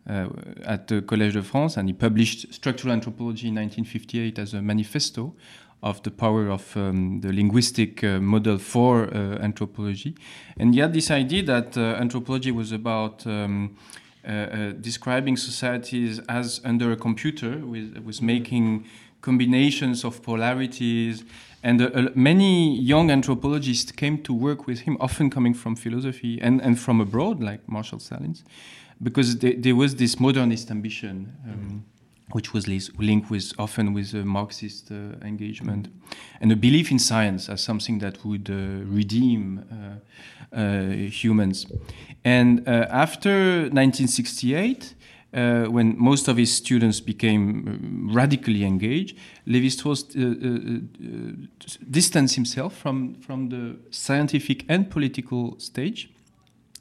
uh, 0.10 0.28
at 0.64 0.88
the 0.88 1.02
Collège 1.02 1.34
de 1.34 1.44
France, 1.44 1.78
and 1.78 1.88
he 1.88 1.94
published 1.94 2.52
Structural 2.54 2.94
Anthropology 2.94 3.48
in 3.48 3.56
1958 3.56 4.40
as 4.40 4.54
a 4.54 4.62
manifesto 4.62 5.36
of 5.82 6.04
the 6.04 6.12
power 6.12 6.50
of 6.50 6.76
um, 6.76 7.22
the 7.22 7.32
linguistic 7.32 8.04
uh, 8.04 8.20
model 8.20 8.58
for 8.58 9.06
uh, 9.06 9.38
anthropology. 9.42 10.16
And 10.58 10.74
he 10.74 10.82
had 10.82 10.94
this 10.94 11.10
idea 11.10 11.44
that 11.44 11.78
uh, 11.78 11.82
anthropology 12.00 12.52
was 12.52 12.72
about 12.72 13.26
um, 13.26 13.78
uh, 14.28 14.32
uh, 14.32 14.72
describing 14.74 15.38
societies 15.38 16.20
as 16.28 16.60
under 16.66 16.92
a 16.92 16.98
computer, 16.98 17.60
with, 17.60 18.22
making 18.22 18.86
combinations 19.22 20.04
of 20.04 20.22
polarities. 20.22 21.24
And 21.64 21.82
uh, 21.82 22.10
many 22.16 22.78
young 22.78 23.12
anthropologists 23.12 23.94
came 23.94 24.22
to 24.24 24.34
work 24.34 24.68
with 24.68 24.82
him, 24.82 24.98
often 25.00 25.30
coming 25.30 25.54
from 25.54 25.78
philosophy 25.78 26.38
and, 26.42 26.62
and 26.62 26.78
from 26.78 27.00
abroad, 27.00 27.42
like 27.42 27.68
Marshall 27.70 28.00
Sahlins, 28.00 28.44
because 29.02 29.38
there 29.38 29.76
was 29.76 29.96
this 29.96 30.20
modernist 30.20 30.70
ambition. 30.70 31.34
Um, 31.46 31.86
which 32.32 32.54
was 32.54 32.68
linked 32.68 33.30
with 33.30 33.54
often 33.58 33.94
with 33.94 34.14
a 34.14 34.24
Marxist 34.24 34.92
uh, 34.92 35.26
engagement, 35.26 35.88
and 36.42 36.52
a 36.52 36.56
belief 36.56 36.92
in 36.92 37.00
science 37.00 37.50
as 37.50 37.62
something 37.62 38.00
that 38.00 38.24
would 38.24 38.50
uh, 38.50 38.54
redeem 38.86 39.64
uh, 39.72 40.56
uh 40.56 40.82
humans. 41.22 41.66
And 42.24 42.68
uh, 42.68 42.88
after 42.90 43.70
1968, 43.72 44.96
uh, 45.32 45.66
when 45.66 45.96
most 45.98 46.28
of 46.28 46.38
his 46.38 46.56
students 46.56 47.00
became 47.00 48.10
radically 48.12 48.64
engaged, 48.64 49.16
Lévi-Strauss 49.48 50.04
distanced 51.90 52.36
himself 52.36 52.76
from, 52.76 53.16
from 53.22 53.50
the 53.50 53.78
scientific 53.92 54.66
and 54.68 54.90
political 54.90 55.60
stage 55.60 56.10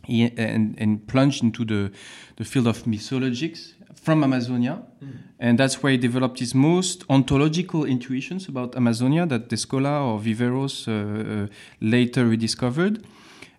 and, 0.09 0.75
and 0.79 1.07
plunged 1.07 1.43
into 1.43 1.65
the, 1.65 1.93
the 2.37 2.45
field 2.45 2.67
of 2.67 2.85
mythologics 2.85 3.75
from 4.03 4.25
Amazonia. 4.25 4.83
Mm. 5.03 5.17
And 5.41 5.59
that's 5.59 5.83
where 5.83 5.93
he 5.93 5.99
developed 5.99 6.41
his 6.41 6.55
most 6.55 7.05
ontological 7.09 7.85
intuitions 7.85 8.49
about 8.49 8.77
Amazonia 8.77 9.27
that 9.27 9.49
Descola 9.49 10.03
or 10.05 10.19
Viveiros 10.19 10.89
uh, 10.89 10.93
uh, 10.93 11.47
later 11.81 12.27
rediscovered. 12.27 13.05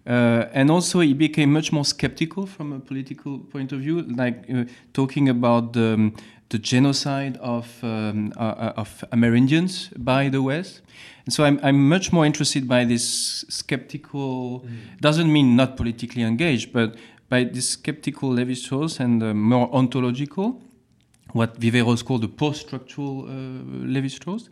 Uh, 0.06 0.46
and 0.54 0.72
also, 0.72 1.02
he 1.02 1.14
became 1.14 1.54
much 1.54 1.72
more 1.72 1.86
skeptical 1.86 2.46
from 2.46 2.74
a 2.74 2.80
political 2.80 3.38
point 3.38 3.72
of 3.72 3.80
view, 3.80 4.02
like 4.02 4.44
uh, 4.50 4.64
talking 4.92 5.30
about 5.30 5.74
the, 5.74 5.94
um, 5.94 6.16
the 6.50 6.58
genocide 6.58 7.38
of, 7.38 7.68
um, 7.84 8.34
uh, 8.36 8.40
uh, 8.40 8.74
of 8.76 9.04
Amerindians 9.12 9.90
by 10.04 10.30
the 10.30 10.42
West. 10.42 10.82
And 11.26 11.34
so 11.34 11.44
I'm, 11.44 11.60
I'm 11.62 11.88
much 11.88 12.12
more 12.12 12.26
interested 12.26 12.68
by 12.68 12.86
this 12.86 13.46
skeptical, 13.50 14.62
mm. 14.62 15.00
doesn't 15.00 15.32
mean 15.32 15.56
not 15.56 15.78
politically 15.78 16.24
engaged, 16.24 16.74
but 16.74 16.96
by 17.30 17.44
this 17.44 17.70
skeptical 17.70 18.30
Lévi-Strauss 18.32 19.00
and 19.00 19.24
uh, 19.24 19.34
more 19.34 19.70
ontological, 19.74 20.62
what 21.34 21.60
Viveiros 21.60 22.04
called 22.04 22.24
the 22.24 22.28
post-structural 22.28 23.26
uh, 23.26 23.32
Lévi-Strauss, 23.86 24.50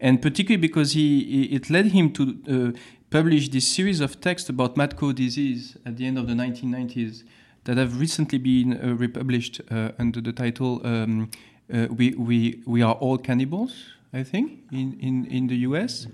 and 0.00 0.20
particularly 0.20 0.60
because 0.60 0.92
he, 0.92 1.24
he, 1.24 1.42
it 1.54 1.70
led 1.70 1.86
him 1.86 2.12
to 2.12 2.22
uh, 2.48 2.78
publish 3.10 3.50
this 3.50 3.68
series 3.68 4.00
of 4.00 4.20
texts 4.20 4.48
about 4.48 4.76
mad 4.76 4.98
cow 4.98 5.12
disease 5.12 5.76
at 5.84 5.96
the 5.96 6.06
end 6.06 6.18
of 6.18 6.26
the 6.26 6.34
1990s 6.34 7.22
that 7.64 7.76
have 7.76 8.00
recently 8.00 8.38
been 8.38 8.72
uh, 8.72 8.94
republished 8.94 9.60
uh, 9.70 9.92
under 9.98 10.20
the 10.20 10.32
title 10.32 10.80
um, 10.86 11.30
uh, 11.72 11.86
we, 11.90 12.14
we, 12.14 12.62
we 12.66 12.82
Are 12.82 12.94
All 12.94 13.18
Cannibals, 13.18 13.86
I 14.12 14.22
think, 14.22 14.64
in, 14.70 14.98
in, 15.00 15.24
in 15.26 15.46
the 15.46 15.56
US. 15.68 16.06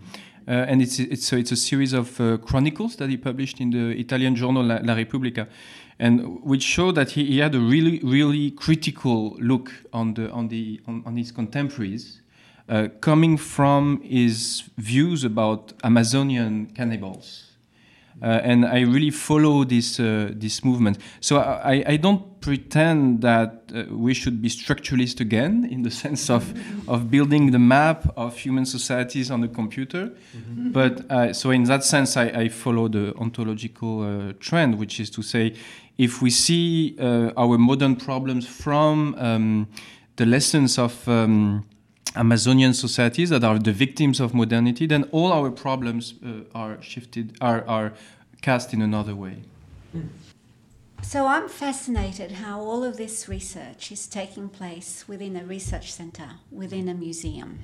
Uh, 0.46 0.52
and 0.52 0.80
it's, 0.80 0.98
it's, 0.98 1.26
so 1.26 1.36
it's 1.36 1.52
a 1.52 1.56
series 1.56 1.92
of 1.92 2.20
uh, 2.20 2.36
chronicles 2.38 2.96
that 2.96 3.10
he 3.10 3.16
published 3.16 3.60
in 3.60 3.70
the 3.70 3.98
Italian 3.98 4.34
journal 4.34 4.62
La, 4.62 4.78
La 4.82 4.94
Repubblica 4.94 5.48
and 6.00 6.42
which 6.42 6.62
showed 6.62 6.94
that 6.94 7.10
he, 7.10 7.26
he, 7.26 7.38
had 7.40 7.54
a 7.54 7.60
really, 7.60 8.00
really 8.02 8.50
critical 8.52 9.36
look 9.38 9.70
on, 9.92 10.14
the, 10.14 10.30
on, 10.30 10.48
the, 10.48 10.80
on, 10.88 11.02
on 11.04 11.14
his 11.14 11.30
contemporaries, 11.30 12.22
uh, 12.70 12.88
coming 13.00 13.36
from 13.36 14.00
his 14.00 14.62
views 14.78 15.24
about 15.24 15.74
Amazonian 15.84 16.66
cannibals. 16.74 17.50
Uh, 18.22 18.26
and 18.42 18.66
I 18.66 18.80
really 18.80 19.10
follow 19.10 19.64
this 19.64 19.98
uh, 19.98 20.30
this 20.32 20.62
movement. 20.62 20.98
So 21.20 21.38
I, 21.38 21.82
I 21.86 21.96
don't 21.96 22.38
pretend 22.42 23.22
that 23.22 23.72
uh, 23.74 23.84
we 23.88 24.12
should 24.12 24.42
be 24.42 24.50
structuralist 24.50 25.20
again 25.20 25.64
in 25.70 25.82
the 25.82 25.90
sense 25.90 26.28
of 26.28 26.52
of 26.86 27.10
building 27.10 27.50
the 27.50 27.58
map 27.58 28.12
of 28.16 28.36
human 28.36 28.66
societies 28.66 29.30
on 29.30 29.40
the 29.40 29.48
computer. 29.48 30.12
Mm-hmm. 30.36 30.72
But 30.72 31.10
uh, 31.10 31.32
so 31.32 31.50
in 31.50 31.64
that 31.64 31.82
sense, 31.82 32.18
I, 32.18 32.26
I 32.26 32.48
follow 32.48 32.88
the 32.88 33.14
ontological 33.16 34.02
uh, 34.02 34.32
trend, 34.38 34.78
which 34.78 35.00
is 35.00 35.08
to 35.10 35.22
say, 35.22 35.54
if 36.00 36.22
we 36.22 36.30
see 36.30 36.96
uh, 36.98 37.30
our 37.36 37.58
modern 37.58 37.94
problems 37.94 38.46
from 38.46 39.14
um, 39.18 39.68
the 40.16 40.24
lessons 40.24 40.78
of 40.78 41.06
um, 41.06 41.62
Amazonian 42.16 42.72
societies 42.72 43.28
that 43.28 43.44
are 43.44 43.58
the 43.58 43.72
victims 43.72 44.18
of 44.18 44.32
modernity, 44.32 44.86
then 44.86 45.04
all 45.12 45.30
our 45.30 45.50
problems 45.50 46.14
uh, 46.24 46.58
are 46.58 46.80
shifted, 46.80 47.36
are, 47.42 47.66
are 47.68 47.92
cast 48.40 48.72
in 48.72 48.80
another 48.80 49.14
way. 49.14 49.42
So 51.02 51.26
I'm 51.26 51.50
fascinated 51.50 52.32
how 52.32 52.60
all 52.60 52.82
of 52.82 52.96
this 52.96 53.28
research 53.28 53.92
is 53.92 54.06
taking 54.06 54.48
place 54.48 55.04
within 55.06 55.36
a 55.36 55.44
research 55.44 55.92
centre, 55.92 56.30
within 56.50 56.88
a 56.88 56.94
museum. 56.94 57.58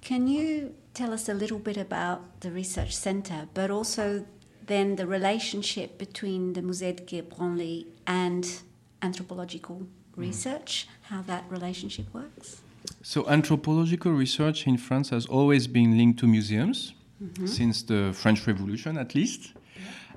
Can 0.00 0.26
you 0.26 0.74
tell 0.94 1.12
us 1.12 1.28
a 1.28 1.34
little 1.34 1.60
bit 1.60 1.76
about 1.76 2.40
the 2.40 2.50
research 2.50 2.96
centre, 2.96 3.46
but 3.54 3.70
also 3.70 4.26
then 4.66 4.96
the 4.96 5.06
relationship 5.06 5.98
between 5.98 6.52
the 6.54 6.60
Musée 6.60 6.94
de 6.94 7.22
Branly 7.22 7.86
and 8.06 8.62
anthropological 9.02 9.76
mm. 9.76 9.86
research, 10.16 10.88
how 11.02 11.22
that 11.22 11.44
relationship 11.50 12.06
works? 12.12 12.62
So, 13.02 13.28
anthropological 13.28 14.12
research 14.12 14.66
in 14.66 14.76
France 14.78 15.10
has 15.10 15.26
always 15.26 15.66
been 15.66 15.96
linked 15.96 16.20
to 16.20 16.26
museums 16.26 16.94
mm-hmm. 17.22 17.46
since 17.46 17.82
the 17.82 18.12
French 18.12 18.46
Revolution, 18.46 18.96
at 18.98 19.14
least. 19.14 19.52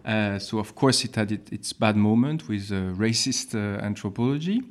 Uh, 0.05 0.39
so, 0.39 0.59
of 0.59 0.75
course, 0.75 1.03
it 1.03 1.15
had 1.15 1.31
it, 1.31 1.51
its 1.51 1.73
bad 1.73 1.95
moment 1.95 2.47
with 2.47 2.71
uh, 2.71 2.75
racist 2.95 3.53
uh, 3.53 3.83
anthropology 3.83 4.63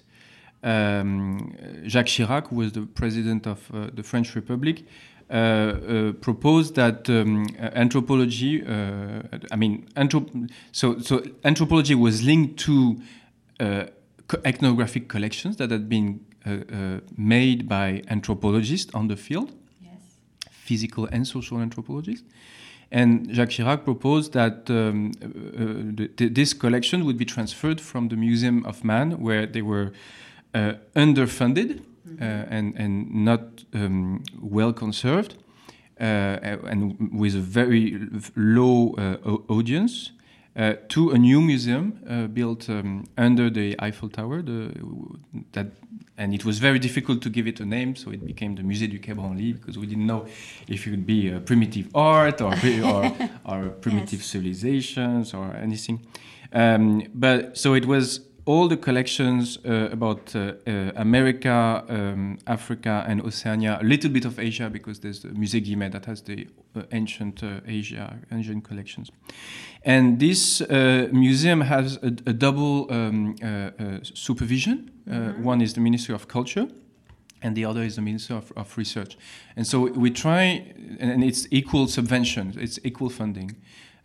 um, 0.64 1.56
Jacques 1.88 2.08
Chirac, 2.08 2.48
who 2.48 2.56
was 2.58 2.74
the 2.74 2.82
president 2.82 3.48
of 3.48 3.72
uh, 3.74 3.88
the 3.94 4.04
French 4.04 4.36
Republic, 4.36 4.84
uh, 5.30 5.34
uh, 5.34 6.12
proposed 6.20 6.76
that 6.76 7.10
um, 7.10 7.48
anthropology, 7.58 8.62
uh, 8.66 9.22
I 9.50 9.56
mean, 9.56 9.88
anthrop- 9.96 10.52
so, 10.74 11.00
so 11.00 11.24
anthropology 11.46 11.96
was 11.96 12.22
linked 12.22 12.60
to 12.60 13.00
ethnographic 14.46 15.08
collections 15.08 15.58
that 15.58 15.72
had 15.72 15.88
been 15.88 16.20
uh, 16.46 16.50
uh, 16.50 17.00
made 17.18 17.68
by 17.68 18.02
anthropologists 18.08 18.94
on 18.94 19.08
the 19.08 19.16
field, 19.16 19.52
yes. 19.82 19.94
physical 20.50 21.06
and 21.12 21.28
social 21.28 21.60
anthropologists. 21.60 22.28
And 22.92 23.34
Jacques 23.34 23.52
Chirac 23.52 23.86
proposed 23.86 24.34
that 24.34 24.70
um, 24.70 25.12
uh, 25.24 26.08
the, 26.18 26.30
this 26.30 26.54
collection 26.54 27.06
would 27.06 27.18
be 27.18 27.26
transferred 27.26 27.80
from 27.80 28.10
the 28.10 28.18
Museum 28.18 28.66
of 28.66 28.84
Man, 28.84 29.22
where 29.22 29.46
they 29.46 29.62
were 29.62 29.94
uh, 30.54 30.74
underfunded 30.96 31.82
mm-hmm. 32.06 32.22
uh, 32.22 32.26
and, 32.50 32.76
and 32.76 33.14
not 33.14 33.64
um, 33.74 34.24
well 34.42 34.74
conserved, 34.74 35.36
uh, 36.00 36.04
and 36.04 37.12
with 37.18 37.36
a 37.36 37.40
very 37.40 37.98
low 38.36 38.96
audience, 39.48 40.12
uh, 40.56 40.74
to 40.90 41.12
a 41.12 41.18
new 41.18 41.42
museum 41.42 42.00
uh, 42.10 42.28
built 42.28 42.70
um, 42.70 43.06
under 43.18 43.50
the 43.50 43.76
Eiffel 43.80 44.10
Tower. 44.10 44.42
The, 44.42 44.74
that, 45.54 45.68
and 46.18 46.34
it 46.34 46.44
was 46.46 46.60
very 46.60 46.78
difficult 46.78 47.22
to 47.22 47.30
give 47.30 47.48
it 47.48 47.60
a 47.60 47.66
name, 47.66 47.96
so 47.96 48.12
it 48.12 48.26
became 48.26 48.56
the 48.56 48.62
Musée 48.62 48.90
du 48.90 49.00
Quai 49.00 49.14
Branly 49.14 49.54
because 49.54 49.78
we 49.78 49.88
didn't 49.88 50.06
know 50.06 50.26
if 50.68 50.86
it 50.86 50.92
would 50.92 51.06
be 51.06 51.32
primitive 51.46 51.88
art 51.96 52.42
or, 52.42 52.54
or, 52.84 53.30
or 53.46 53.70
primitive 53.70 54.20
yes. 54.20 54.26
civilizations 54.26 55.34
or 55.34 55.56
anything. 55.56 56.06
Um, 56.54 57.04
but 57.14 57.58
so 57.58 57.74
it 57.74 57.86
was 57.86 58.20
all 58.46 58.68
the 58.68 58.78
collections 58.78 59.58
uh, 59.66 59.90
about 59.92 60.36
uh, 60.36 60.54
uh, 60.66 60.92
America, 60.96 61.84
um, 61.88 62.38
Africa, 62.48 63.06
and 63.08 63.22
Oceania, 63.22 63.78
a 63.82 63.84
little 63.84 64.10
bit 64.10 64.26
of 64.26 64.40
Asia 64.40 64.70
because 64.70 65.00
there's 65.00 65.22
the 65.22 65.30
Musée 65.30 65.64
Guimet 65.64 65.92
that 65.92 66.06
has 66.06 66.22
the 66.22 66.48
uh, 66.76 66.82
ancient 66.92 67.44
uh, 67.44 67.60
Asia, 67.68 68.18
ancient 68.32 68.64
collections. 68.64 69.12
And 69.84 70.20
this 70.20 70.62
uh, 70.62 71.10
museum 71.12 71.62
has 71.62 71.98
a, 71.98 72.08
a 72.08 72.34
double 72.34 72.92
um, 72.92 73.36
supervision. 74.04 74.92
Mm-hmm. 75.08 75.44
One 75.44 75.62
is 75.62 75.74
the 75.74 75.82
Ministry 75.82 76.16
of 76.16 76.28
Culture, 76.28 76.68
and 77.42 77.56
the 77.56 77.66
other 77.66 77.84
is 77.84 77.96
the 77.96 78.02
Minister 78.02 78.36
of, 78.36 78.52
of 78.56 78.78
Research. 78.78 79.18
And 79.56 79.66
so 79.68 79.82
we 79.82 80.12
try, 80.12 80.74
and 81.00 81.24
it's 81.24 81.48
equal 81.52 81.88
subvention, 81.88 82.56
it's 82.60 82.80
equal 82.84 83.10
funding. 83.10 83.56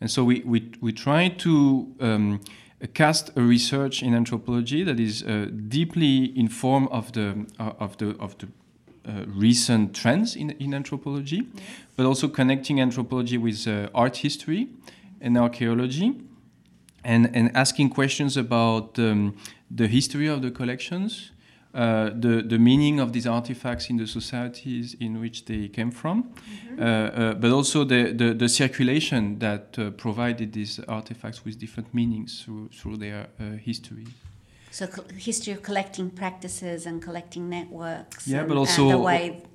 And 0.01 0.11
so 0.11 0.25
we, 0.25 0.40
we, 0.40 0.72
we 0.81 0.92
try 0.92 1.29
to 1.29 1.94
um, 2.01 2.40
cast 2.93 3.31
a 3.37 3.41
research 3.41 4.03
in 4.03 4.15
anthropology 4.15 4.85
that 4.85 5.01
is 5.01 5.23
uh, 5.23 5.47
deeply 5.69 6.39
informed 6.39 6.89
of 6.91 7.12
the 7.12 7.47
uh, 7.59 7.73
of 7.79 7.97
the 7.97 8.17
of 8.19 8.37
the 8.39 8.49
uh, 9.09 9.25
recent 9.27 9.95
trends 9.95 10.37
in, 10.37 10.51
in 10.59 10.75
anthropology, 10.75 11.47
but 11.97 12.07
also 12.07 12.29
connecting 12.29 12.81
anthropology 12.81 13.39
with 13.39 13.67
uh, 13.67 13.89
art 13.95 14.19
history 14.19 14.69
and 15.21 15.39
archaeology, 15.39 16.21
and 17.05 17.35
and 17.35 17.57
asking 17.57 17.91
questions 17.91 18.37
about 18.37 18.99
um, 18.99 19.35
the 19.71 19.87
history 19.87 20.27
of 20.27 20.43
the 20.43 20.51
collections, 20.51 21.31
uh, 21.77 22.11
the, 22.15 22.43
the 22.43 22.59
meaning 22.59 23.01
of 23.01 23.12
these 23.12 23.27
artifacts 23.27 23.91
in 23.91 23.99
the 23.99 24.07
societies 24.07 24.97
in 24.99 25.21
which 25.21 25.45
they 25.45 25.69
came 25.69 25.91
from, 25.91 26.25
mm-hmm. 26.25 26.83
uh, 26.83 26.85
uh, 26.85 27.35
but 27.35 27.51
also 27.51 27.85
the, 27.85 28.12
the, 28.12 28.33
the 28.33 28.49
circulation 28.49 29.39
that 29.41 29.79
uh, 29.79 29.91
provided 29.91 30.55
these 30.55 30.81
artifacts 30.89 31.45
with 31.45 31.59
different 31.59 31.93
meanings 31.93 32.43
through, 32.43 32.69
through 32.69 32.97
their 32.97 33.27
uh, 33.39 33.59
history. 33.62 34.07
So, 34.71 34.89
history 35.19 35.53
of 35.53 35.61
collecting 35.62 36.09
practices 36.09 36.87
and 36.87 37.03
collecting 37.03 37.51
networks. 37.51 38.27
Yeah, 38.27 38.39
and, 38.41 38.49
but 38.49 38.57
also 38.57 39.07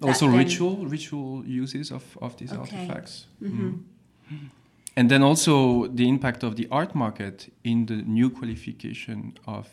also 0.02 0.28
ritual 0.28 0.86
ritual 0.86 1.44
uses 1.46 1.92
of, 1.92 2.04
of 2.22 2.38
these 2.38 2.54
okay. 2.54 2.60
artifacts. 2.60 3.26
Mm-hmm. 3.42 3.68
Mm-hmm. 3.68 4.46
And 4.96 5.10
then 5.10 5.24
also 5.24 5.88
the 5.88 6.08
impact 6.08 6.44
of 6.44 6.56
the 6.56 6.68
art 6.72 6.94
market 6.94 7.52
in 7.64 7.86
the 7.88 8.04
new 8.04 8.30
qualification 8.30 9.34
of 9.48 9.68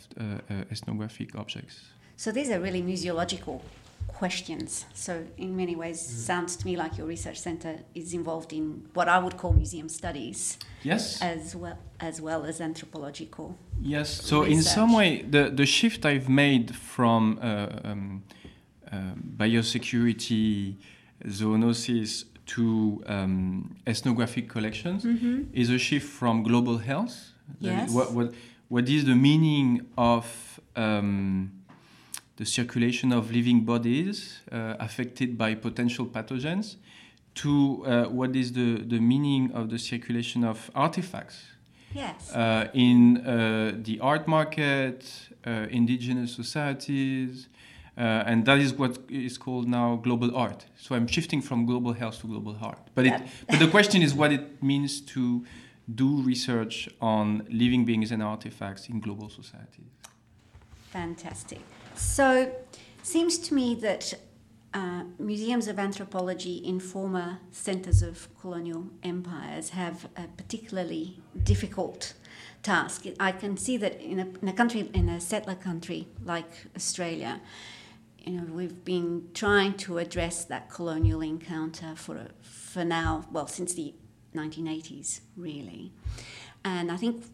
ethnographic 0.71 1.35
objects. 1.35 1.81
So 2.19 2.33
these 2.33 2.51
are 2.51 2.59
really 2.59 2.83
museological 2.83 3.63
questions. 4.09 4.85
So 4.93 5.25
in 5.37 5.57
many 5.57 5.77
ways, 5.77 5.99
mm. 6.01 6.27
sounds 6.31 6.57
to 6.57 6.67
me 6.67 6.77
like 6.77 6.99
your 6.99 7.07
research 7.07 7.39
center 7.39 7.79
is 7.95 8.13
involved 8.13 8.53
in 8.53 8.89
what 8.93 9.09
I 9.09 9.19
would 9.21 9.37
call 9.37 9.53
museum 9.53 9.89
studies. 9.89 10.59
Yes. 10.83 11.23
As 11.23 11.55
well 11.55 11.79
as 12.01 12.21
well 12.21 12.45
as 12.45 12.61
anthropological. 12.61 13.57
Yes. 13.81 14.09
So 14.11 14.41
research. 14.41 14.55
in 14.55 14.63
some 14.63 14.93
way, 14.95 15.23
the 15.23 15.45
the 15.61 15.65
shift 15.65 16.05
I've 16.05 16.29
made 16.29 16.75
from 16.75 17.39
uh, 17.41 17.91
um, 17.91 18.25
uh, 18.93 19.15
biosecurity, 19.37 20.75
zoonosis 21.25 22.25
to 22.55 23.01
um, 23.07 23.77
ethnographic 23.87 24.49
collections 24.49 25.05
mm-hmm. 25.05 25.43
is 25.53 25.71
a 25.71 25.79
shift 25.79 26.09
from 26.21 26.43
global 26.43 26.79
health. 26.79 27.17
Yes. 27.61 27.93
What, 27.93 28.13
what, 28.13 28.35
what 28.69 28.89
is 28.89 29.05
the 29.05 29.15
meaning 29.15 29.87
of 29.97 30.27
um, 30.75 31.58
the 32.39 32.47
circulation 32.47 33.13
of 33.13 33.33
living 33.33 33.61
bodies 33.65 34.41
uh, 34.53 34.75
affected 34.79 35.37
by 35.37 35.55
potential 35.55 36.07
pathogens 36.07 36.77
to 37.35 37.85
uh, 37.85 38.05
what 38.05 38.35
is 38.35 38.53
the, 38.53 38.79
the 38.87 39.01
meaning 39.01 39.51
of 39.53 39.71
the 39.71 39.79
circulation 39.79 40.45
of 40.45 40.71
artifacts 40.75 41.39
yes. 41.93 42.33
Uh, 42.33 42.69
in 42.75 43.19
uh, 43.19 43.73
the 43.83 43.99
art 44.01 44.29
market, 44.29 45.05
uh, 45.47 45.67
indigenous 45.71 46.33
societies, 46.35 47.49
uh, 47.97 48.31
and 48.31 48.45
that 48.47 48.59
is 48.59 48.73
what 48.73 48.99
is 49.09 49.37
called 49.37 49.67
now 49.69 49.97
global 49.97 50.37
art. 50.37 50.67
So 50.77 50.95
I'm 50.95 51.09
shifting 51.09 51.43
from 51.43 51.67
global 51.67 51.93
health 51.93 52.21
to 52.21 52.29
global 52.29 52.57
art. 52.63 52.83
But, 52.95 53.07
it, 53.07 53.21
but 53.49 53.59
the 53.59 53.69
question 53.69 54.03
is 54.03 54.15
what 54.15 54.33
it 54.33 54.63
means 54.63 55.01
to 55.15 55.45
do 55.93 56.23
research 56.23 56.89
on 57.01 57.47
living 57.51 57.85
beings 57.85 58.13
and 58.13 58.23
artifacts 58.23 58.89
in 58.89 59.01
global 59.01 59.29
societies. 59.29 59.91
Fantastic. 60.91 61.61
So, 61.99 62.55
seems 63.03 63.39
to 63.39 63.55
me 63.55 63.75
that 63.77 64.15
uh, 64.73 65.03
museums 65.19 65.67
of 65.67 65.81
anthropology 65.81 66.59
in 66.59 66.79
former 66.79 67.41
centres 67.51 68.03
of 68.03 68.29
colonial 68.41 68.87
empires 69.03 69.71
have 69.71 70.09
a 70.17 70.29
particularly 70.37 71.21
difficult 71.43 72.15
task. 72.63 73.07
I 73.19 73.33
can 73.33 73.57
see 73.57 73.77
that 73.79 74.01
in 74.01 74.21
a, 74.21 74.29
in 74.41 74.49
a 74.49 74.53
country, 74.53 74.89
in 74.95 75.09
a 75.09 75.21
settler 75.21 75.57
country 75.57 76.07
like 76.25 76.51
Australia, 76.77 77.41
you 78.25 78.33
know, 78.33 78.53
we've 78.53 78.85
been 78.85 79.31
trying 79.35 79.75
to 79.79 79.99
address 79.99 80.45
that 80.45 80.71
colonial 80.71 81.21
encounter 81.21 81.95
for 81.97 82.29
for 82.43 82.85
now, 82.85 83.27
well, 83.33 83.49
since 83.49 83.75
the 83.75 83.95
1980s, 84.37 85.21
really. 85.37 85.93
And 86.65 86.93
I 86.93 86.97
think, 86.97 87.25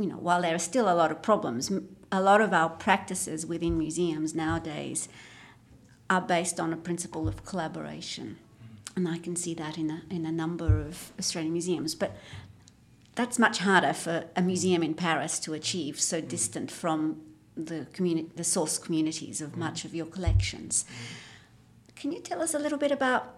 you 0.00 0.06
know, 0.06 0.16
while 0.16 0.42
there 0.42 0.54
are 0.54 0.58
still 0.58 0.88
a 0.88 0.96
lot 0.96 1.12
of 1.12 1.22
problems, 1.22 1.70
a 2.12 2.20
lot 2.20 2.42
of 2.42 2.52
our 2.52 2.68
practices 2.68 3.46
within 3.46 3.78
museums 3.78 4.34
nowadays 4.34 5.08
are 6.10 6.20
based 6.20 6.60
on 6.60 6.72
a 6.72 6.76
principle 6.76 7.26
of 7.26 7.44
collaboration. 7.46 8.36
And 8.94 9.08
I 9.08 9.16
can 9.16 9.34
see 9.34 9.54
that 9.54 9.78
in 9.78 9.90
a, 9.90 10.02
in 10.10 10.26
a 10.26 10.30
number 10.30 10.78
of 10.78 11.12
Australian 11.18 11.54
museums. 11.54 11.94
But 11.94 12.14
that's 13.14 13.38
much 13.38 13.58
harder 13.58 13.94
for 13.94 14.26
a 14.36 14.42
museum 14.42 14.82
in 14.82 14.92
Paris 14.92 15.38
to 15.40 15.54
achieve, 15.54 15.98
so 15.98 16.20
mm. 16.20 16.28
distant 16.28 16.70
from 16.70 17.22
the, 17.56 17.86
communi- 17.94 18.34
the 18.36 18.44
source 18.44 18.76
communities 18.78 19.40
of 19.40 19.52
mm. 19.52 19.56
much 19.56 19.86
of 19.86 19.94
your 19.94 20.06
collections. 20.06 20.84
Can 21.96 22.12
you 22.12 22.20
tell 22.20 22.42
us 22.42 22.52
a 22.52 22.58
little 22.58 22.78
bit 22.78 22.92
about 22.92 23.36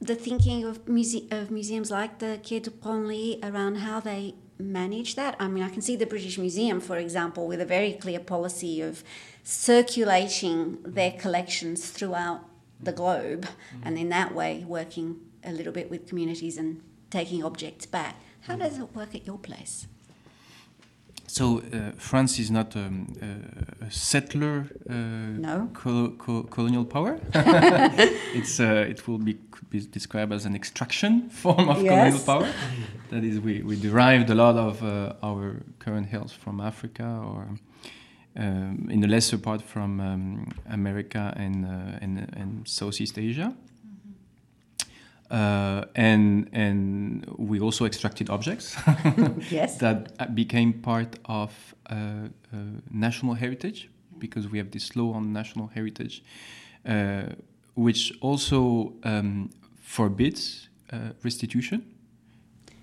the 0.00 0.16
thinking 0.16 0.64
of, 0.64 0.88
muse- 0.88 1.30
of 1.30 1.52
museums 1.52 1.92
like 1.92 2.18
the 2.18 2.40
Quai 2.46 2.58
du 2.58 2.70
Branly 2.70 3.38
around 3.44 3.76
how 3.76 4.00
they 4.00 4.34
manage 4.58 5.14
that? 5.16 5.36
I 5.38 5.48
mean, 5.48 5.62
I 5.62 5.68
can 5.68 5.82
see 5.82 5.96
the 5.96 6.06
British 6.06 6.38
Museum, 6.38 6.80
for 6.80 6.96
example, 6.96 7.46
with 7.46 7.60
a 7.60 7.66
very 7.66 7.92
clear 7.92 8.20
policy 8.20 8.80
of 8.80 9.02
circulating 9.42 10.78
their 10.82 11.12
collections 11.12 11.90
throughout 11.90 12.40
the 12.80 12.92
globe, 12.92 13.42
mm-hmm. 13.42 13.80
and 13.84 13.98
in 13.98 14.08
that 14.10 14.34
way 14.34 14.64
working 14.66 15.20
a 15.44 15.52
little 15.52 15.72
bit 15.72 15.90
with 15.90 16.06
communities 16.06 16.58
and 16.58 16.82
taking 17.10 17.44
objects 17.44 17.86
back. 17.86 18.16
How 18.42 18.54
mm-hmm. 18.54 18.62
does 18.62 18.78
it 18.78 18.94
work 18.94 19.14
at 19.14 19.26
your 19.26 19.38
place? 19.38 19.86
So 21.26 21.58
uh, 21.58 21.92
France 21.96 22.38
is 22.38 22.50
not 22.50 22.76
um, 22.76 23.12
uh, 23.20 23.86
a 23.86 23.90
settler 23.90 24.66
uh, 24.88 24.94
no. 24.94 25.70
co 25.74 26.10
co 26.18 26.44
colonial 26.44 26.84
power. 26.84 27.18
it's 28.34 28.60
uh, 28.60 28.86
it 28.88 29.06
will 29.06 29.18
be 29.18 29.34
could 29.56 29.70
be 29.70 29.80
described 29.80 30.32
as 30.32 30.44
an 30.46 30.54
extraction 30.54 31.28
form 31.30 31.68
of 31.68 31.82
yes. 31.82 31.88
colonial 31.88 32.24
power. 32.24 32.48
that 33.10 33.24
is, 33.24 33.40
we, 33.40 33.62
we 33.62 33.76
derived 33.80 34.30
a 34.30 34.34
lot 34.34 34.56
of 34.56 34.82
uh, 34.82 35.14
our 35.22 35.62
current 35.78 36.08
health 36.08 36.32
from 36.32 36.60
Africa 36.60 37.04
or 37.04 37.48
um, 38.36 38.88
in 38.90 39.00
the 39.00 39.08
lesser 39.08 39.38
part 39.38 39.62
from 39.62 40.00
um, 40.00 40.48
America 40.68 41.32
and, 41.36 41.64
uh, 41.64 41.98
and, 42.02 42.18
and 42.36 42.68
Southeast 42.68 43.18
Asia. 43.18 43.54
Uh, 45.30 45.84
and 45.96 46.48
and 46.52 47.24
we 47.36 47.58
also 47.58 47.84
extracted 47.84 48.30
objects 48.30 48.76
yes. 49.50 49.78
that 49.78 50.34
became 50.34 50.72
part 50.72 51.18
of 51.24 51.74
uh, 51.90 51.94
uh, 51.94 52.56
national 52.92 53.34
heritage 53.34 53.88
because 54.18 54.48
we 54.48 54.58
have 54.58 54.70
this 54.70 54.94
law 54.94 55.12
on 55.14 55.32
national 55.32 55.66
heritage, 55.74 56.22
uh, 56.88 57.22
which 57.74 58.12
also 58.20 58.92
um, 59.02 59.50
forbids 59.80 60.68
uh, 60.92 60.98
restitution 61.24 61.82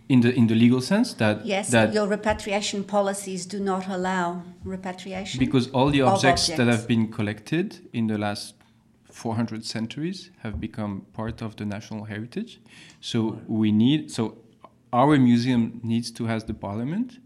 in 0.10 0.22
the 0.22 0.34
in 0.36 0.48
the 0.48 0.56
legal 0.56 0.82
sense 0.82 1.14
that 1.14 1.46
yes 1.46 1.70
that 1.70 1.94
your 1.94 2.08
repatriation 2.08 2.84
policies 2.84 3.46
do 3.46 3.60
not 3.60 3.88
allow 3.88 4.44
repatriation 4.66 5.40
because 5.40 5.70
all 5.72 5.90
the 5.90 6.02
objects, 6.02 6.50
objects, 6.50 6.58
that 6.58 6.68
have 6.68 6.88
been 6.88 7.08
collected 7.08 7.80
in 7.94 8.08
the 8.08 8.18
last 8.18 8.56
400 9.14 9.64
centuries 9.66 10.32
have 10.40 10.60
become 10.60 11.06
part 11.14 11.42
of 11.42 11.56
the 11.56 11.66
national 11.66 12.06
heritage. 12.06 12.60
So 13.00 13.40
we 13.48 13.72
need 13.72 14.12
so 14.12 14.38
our 14.92 15.18
museum 15.18 15.80
needs 15.84 16.12
to 16.12 16.26
have 16.26 16.48
the 16.48 16.54
parliament 16.54 17.20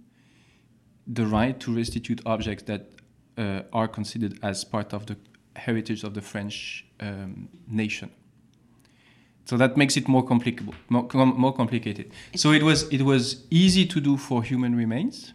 the 1.07 1.25
right 1.25 1.57
to 1.61 1.73
restitute 1.73 2.21
objects 2.25 2.63
that 2.63 2.91
uh, 3.37 3.61
are 3.71 3.87
considered 3.87 4.37
as 4.43 4.65
part 4.65 4.93
of 4.93 5.05
the 5.05 5.15
heritage 5.55 6.03
of 6.03 6.13
the 6.13 6.21
French 6.21 6.85
um, 6.99 7.47
nation. 7.67 8.11
So 9.45 9.55
that 9.55 9.77
makes 9.77 9.95
it 9.95 10.09
more 10.09 10.25
complicated. 10.25 10.69
More, 10.89 11.07
com- 11.07 11.39
more 11.39 11.53
complicated. 11.53 12.11
So 12.35 12.51
it 12.51 12.63
was 12.63 12.83
it 12.91 13.03
was 13.03 13.45
easy 13.49 13.85
to 13.85 14.01
do 14.01 14.17
for 14.17 14.43
human 14.43 14.75
remains 14.75 15.33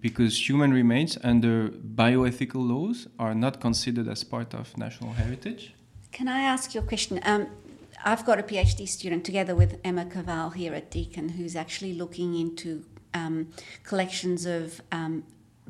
because 0.00 0.48
human 0.48 0.72
remains 0.72 1.16
under 1.22 1.68
bioethical 1.68 2.68
laws 2.68 3.06
are 3.18 3.34
not 3.34 3.60
considered 3.60 4.08
as 4.08 4.24
part 4.24 4.54
of 4.54 4.76
national 4.76 5.12
heritage. 5.12 5.74
Can 6.10 6.28
I 6.28 6.40
ask 6.40 6.74
you 6.74 6.80
a 6.80 6.84
question? 6.84 7.20
Um, 7.22 7.46
I've 8.04 8.24
got 8.24 8.38
a 8.38 8.42
PhD 8.42 8.88
student 8.88 9.24
together 9.24 9.54
with 9.54 9.80
Emma 9.84 10.04
Kowal 10.04 10.54
here 10.54 10.74
at 10.74 10.90
Deakin 10.90 11.30
who's 11.30 11.56
actually 11.56 11.94
looking 11.94 12.34
into 12.34 12.84
um, 13.14 13.48
collections 13.84 14.46
of 14.46 14.80
um, 14.92 15.24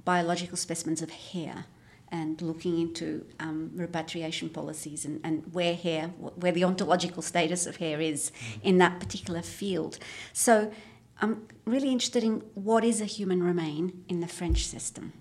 biological 0.05 0.57
specimens 0.57 1.03
of 1.03 1.11
hair 1.11 1.67
and 2.11 2.41
looking 2.41 2.81
into 2.81 3.27
um, 3.39 3.71
repatriation 3.75 4.49
policies 4.49 5.05
and, 5.05 5.21
and 5.23 5.45
where 5.53 5.75
hair, 5.75 6.09
where 6.37 6.53
the 6.53 6.65
ontological 6.65 7.23
status 7.23 7.67
of 7.67 7.77
hair 7.77 8.01
is 8.01 8.33
in 8.63 8.79
that 8.79 8.99
particular 8.99 9.43
field. 9.43 9.99
So 10.33 10.73
I'm 11.21 11.47
really 11.65 11.91
interested 11.91 12.23
in 12.25 12.43
what 12.55 12.85
is 12.85 13.01
a 13.01 13.05
human 13.05 13.43
remain 13.43 14.05
in 14.09 14.21
the 14.21 14.29
French 14.29 14.67
system. 14.67 15.13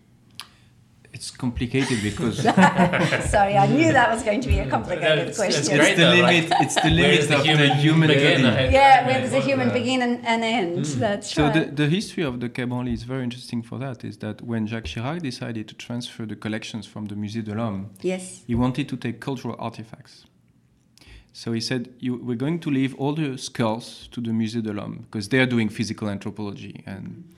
It's 1.13 1.31
complicated 1.31 2.03
because 2.03 2.43
Sorry, 3.31 3.57
I 3.57 3.65
knew 3.65 3.91
that 3.91 4.11
was 4.11 4.21
going 4.21 4.41
to 4.41 4.49
be 4.49 4.59
a 4.59 4.69
complicated 4.69 5.19
That's- 5.19 5.35
question. 5.35 5.61
it's 5.61 5.69
great 5.69 5.95
the 5.95 6.03
though, 6.03 6.21
like, 6.21 6.43
limit. 6.43 6.53
it's 6.61 6.75
the 6.75 6.89
limit 6.91 7.19
does 7.21 7.27
the 7.29 7.39
of 7.39 7.45
human 7.45 7.67
the 7.69 7.75
human 7.75 8.07
begin? 8.09 8.41
body. 8.43 8.65
Yeah, 8.71 9.07
where 9.07 9.21
does 9.21 9.33
a 9.33 9.39
human 9.39 9.69
begin 9.73 10.03
and, 10.03 10.23
and 10.25 10.43
end? 10.43 10.85
Mm. 10.85 10.93
That's 10.99 11.31
true. 11.31 11.45
So 11.45 11.49
right. 11.49 11.75
the, 11.75 11.83
the 11.83 11.89
history 11.89 12.23
of 12.23 12.39
the 12.39 12.49
Quai 12.49 12.65
Branly 12.65 12.93
is 12.93 13.03
very 13.03 13.23
interesting 13.23 13.63
for 13.63 13.79
that. 13.79 14.03
Is 14.03 14.17
that 14.17 14.43
when 14.43 14.67
Jacques 14.67 14.85
Chirac 14.85 15.21
decided 15.23 15.67
to 15.69 15.75
transfer 15.75 16.27
the 16.27 16.35
collections 16.35 16.85
from 16.85 17.05
the 17.05 17.15
Musée 17.15 17.43
de 17.43 17.55
l'Homme, 17.55 17.89
yes. 18.01 18.43
he 18.45 18.53
wanted 18.53 18.87
to 18.89 18.95
take 18.97 19.19
cultural 19.19 19.55
artifacts. 19.57 20.25
So 21.37 21.51
he 21.51 21.61
said, 21.61 21.93
We're 22.01 22.35
going 22.35 22.59
to 22.61 22.71
leave 22.71 22.95
all 22.95 23.13
the 23.13 23.37
skulls 23.37 24.09
to 24.11 24.19
the 24.21 24.31
Musée 24.31 24.63
de 24.63 24.73
l'Homme 24.73 25.03
because 25.03 25.29
they're 25.29 25.45
doing 25.45 25.69
physical 25.69 26.09
anthropology. 26.09 26.83
And, 26.87 27.31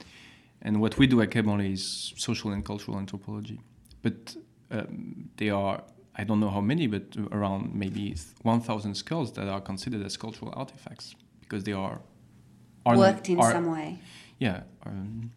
and 0.61 0.79
what 0.79 0.97
we 0.97 1.05
do 1.05 1.19
at 1.21 1.31
Quai 1.31 1.65
is 1.65 2.13
social 2.15 2.51
and 2.51 2.63
cultural 2.63 2.97
anthropology. 2.97 3.59
But 4.01 4.37
um, 4.71 5.29
there 5.35 5.53
are, 5.53 5.83
I 6.15 6.23
don't 6.23 6.39
know 6.39 6.49
how 6.49 6.61
many, 6.61 6.87
but 6.87 7.03
around 7.33 7.75
maybe 7.75 8.15
1,000 8.43 8.95
skulls 8.95 9.33
that 9.33 9.49
are 9.49 9.59
considered 9.59 10.05
as 10.05 10.15
cultural 10.15 10.53
artifacts 10.55 11.13
because 11.41 11.65
they 11.65 11.73
are. 11.73 11.99
are 12.85 12.97
Worked 12.97 13.27
in 13.27 13.41
are, 13.41 13.51
some 13.51 13.69
way. 13.69 13.99
Yeah. 14.37 14.61
Um, 14.85 15.31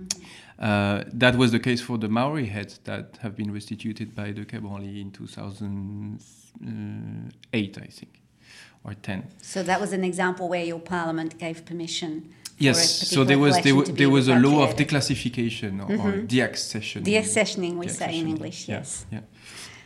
mm-hmm. 0.00 0.64
uh, 0.64 1.04
that 1.12 1.36
was 1.36 1.52
the 1.52 1.60
case 1.60 1.82
for 1.82 1.98
the 1.98 2.08
Maori 2.08 2.46
heads 2.46 2.78
that 2.84 3.18
have 3.20 3.36
been 3.36 3.52
restituted 3.52 4.14
by 4.14 4.32
the 4.32 4.46
Quai 4.46 4.84
in 5.02 5.10
2000 5.10 6.18
eight, 7.52 7.78
I 7.78 7.86
think, 7.86 8.20
or 8.84 8.94
ten. 8.94 9.28
So 9.42 9.62
that 9.62 9.80
was 9.80 9.92
an 9.92 10.04
example 10.04 10.48
where 10.48 10.64
your 10.64 10.80
parliament 10.80 11.38
gave 11.38 11.64
permission. 11.64 12.34
Yes, 12.58 13.08
so 13.08 13.22
there 13.24 13.38
was 13.38 13.60
there, 13.60 13.82
there 13.82 14.10
was 14.10 14.28
a 14.28 14.36
law 14.36 14.62
of 14.62 14.76
declassification 14.76 15.82
or, 15.82 15.88
mm-hmm. 15.88 16.06
or 16.06 16.12
deaccessioning. 16.22 17.04
Deaccessioning, 17.04 17.76
we 17.76 17.88
say 17.88 18.18
in 18.18 18.28
English. 18.28 18.66
Yes. 18.66 19.04
Yeah, 19.12 19.20